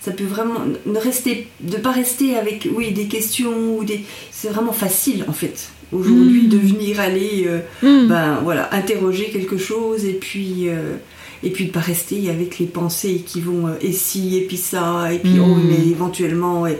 [0.00, 0.60] ça peut vraiment.
[0.86, 4.04] Ne rester, de pas rester avec oui, des questions ou des.
[4.30, 5.70] C'est vraiment facile, en fait.
[5.92, 6.48] Aujourd'hui, Mm.
[6.48, 7.44] de venir aller.
[7.46, 10.96] euh, Hmm, ben voilà, interroger quelque chose et puis euh,
[11.44, 14.56] et puis de pas rester avec les pensées qui vont euh, et si et puis
[14.56, 15.42] ça et puis Mm.
[15.42, 16.78] oh mais éventuellement et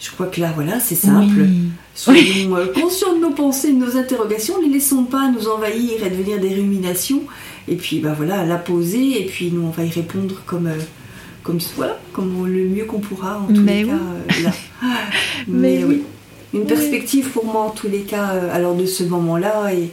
[0.00, 1.34] je crois que là voilà c'est simple.
[1.42, 1.68] oui.
[1.94, 6.02] Soyons euh, conscients de nos pensées, de nos interrogations, ne les laissons pas nous envahir
[6.04, 7.22] et devenir des ruminations
[7.68, 10.78] et puis bah voilà la poser et puis nous on va y répondre comme euh,
[11.42, 13.90] comme voilà comme on- le mieux qu'on pourra en tous Mais les oui.
[13.90, 14.52] cas là.
[15.46, 16.02] Mais Mais, oui.
[16.52, 19.90] Une perspective pour moi en tous les cas, euh, alors de ce moment-là et,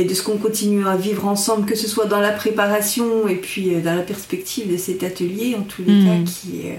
[0.00, 3.34] et de ce qu'on continue à vivre ensemble, que ce soit dans la préparation et
[3.36, 6.04] puis euh, dans la perspective de cet atelier, en tous les Mm.
[6.24, 6.76] cas, qui est, euh,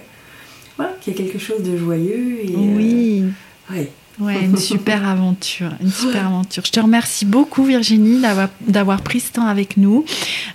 [0.77, 2.37] voilà, qui est quelque chose de joyeux.
[2.43, 3.23] Et, euh, Oui.
[3.71, 3.91] ouais.
[4.19, 6.63] Ouais, une super aventure, une super aventure.
[6.65, 10.03] Je te remercie beaucoup Virginie d'avoir d'avoir pris ce temps avec nous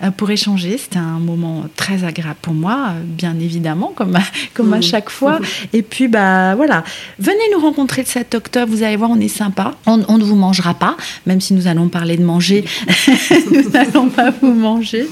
[0.03, 0.77] euh, pour échanger.
[0.77, 4.83] C'était un moment très agréable pour moi, euh, bien évidemment, comme à, comme à Mhm.
[4.83, 5.39] chaque fois.
[5.73, 6.85] Et puis bah voilà,
[7.19, 8.71] venez nous rencontrer le 7 octobre.
[8.71, 9.73] Vous allez voir, on est sympa.
[9.87, 12.65] On, on ne vous mangera pas, même si nous allons parler de manger.
[13.51, 15.09] nous n'allons pas vous manger.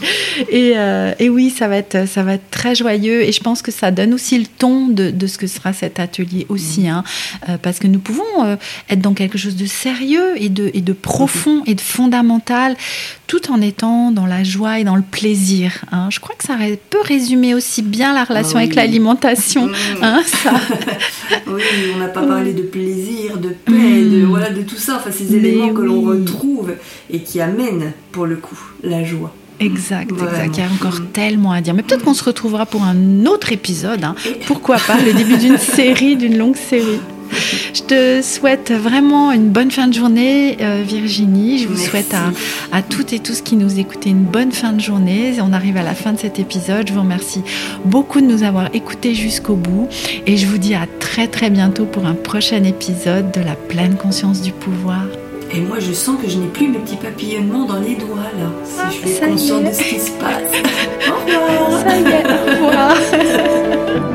[0.51, 3.23] Et, euh, et oui, ça va être ça va être très joyeux.
[3.23, 5.99] Et je pense que ça donne aussi le ton de, de ce que sera cet
[6.01, 7.03] atelier aussi, hein,
[7.63, 8.57] parce que nous pouvons euh,
[8.91, 12.77] être dans quelque chose de sérieux et de, et de profond et de fondamental,
[13.27, 15.85] tout en étant dans la joie et dans le plaisir.
[15.93, 16.09] hein.
[16.11, 16.55] Je crois que ça
[16.91, 19.67] peut résumer aussi bien la relation Ah avec l'alimentation.
[19.69, 19.73] Mm.
[20.03, 20.53] hein, ça.
[21.49, 21.63] oui,
[21.95, 24.25] on n'a pas parlé de plaisir, de paix, de, Mm.
[24.29, 26.75] voilà, de tout ça, enfin ces Mais éléments que l'on retrouve
[27.11, 29.35] et qui amènent, pour le coup, la joie.
[29.61, 30.25] Exact, exact.
[30.31, 30.53] Vraiment.
[30.55, 31.07] Il y a encore Mm.
[31.13, 31.73] tellement à dire.
[31.75, 34.03] Mais peut-être qu'on se retrouvera pour un autre épisode.
[34.05, 34.15] hein.
[34.47, 36.99] Pourquoi pas le début d'une série, d'une longue série.
[37.75, 41.59] Je te souhaite vraiment une bonne fin de journée, euh, Virginie.
[41.59, 42.33] Je vous souhaite à,
[42.77, 45.35] à, toutes et tous qui nous écoutez une bonne fin de journée.
[45.41, 46.89] On arrive à la fin de cet épisode.
[46.89, 47.43] Je vous remercie
[47.85, 49.89] beaucoup de nous avoir écoutés jusqu'au bout.
[50.27, 53.97] Et je vous dis à très très bientôt pour un prochain épisode de la pleine
[53.97, 55.05] conscience du pouvoir.
[55.55, 58.51] Et moi, je sens que je n'ai plus mes petits papillonnements dans les doigts là.
[58.65, 60.43] Si je suis ah, consciente de ce qui se passe.
[61.09, 61.15] Au
[62.65, 62.97] revoir.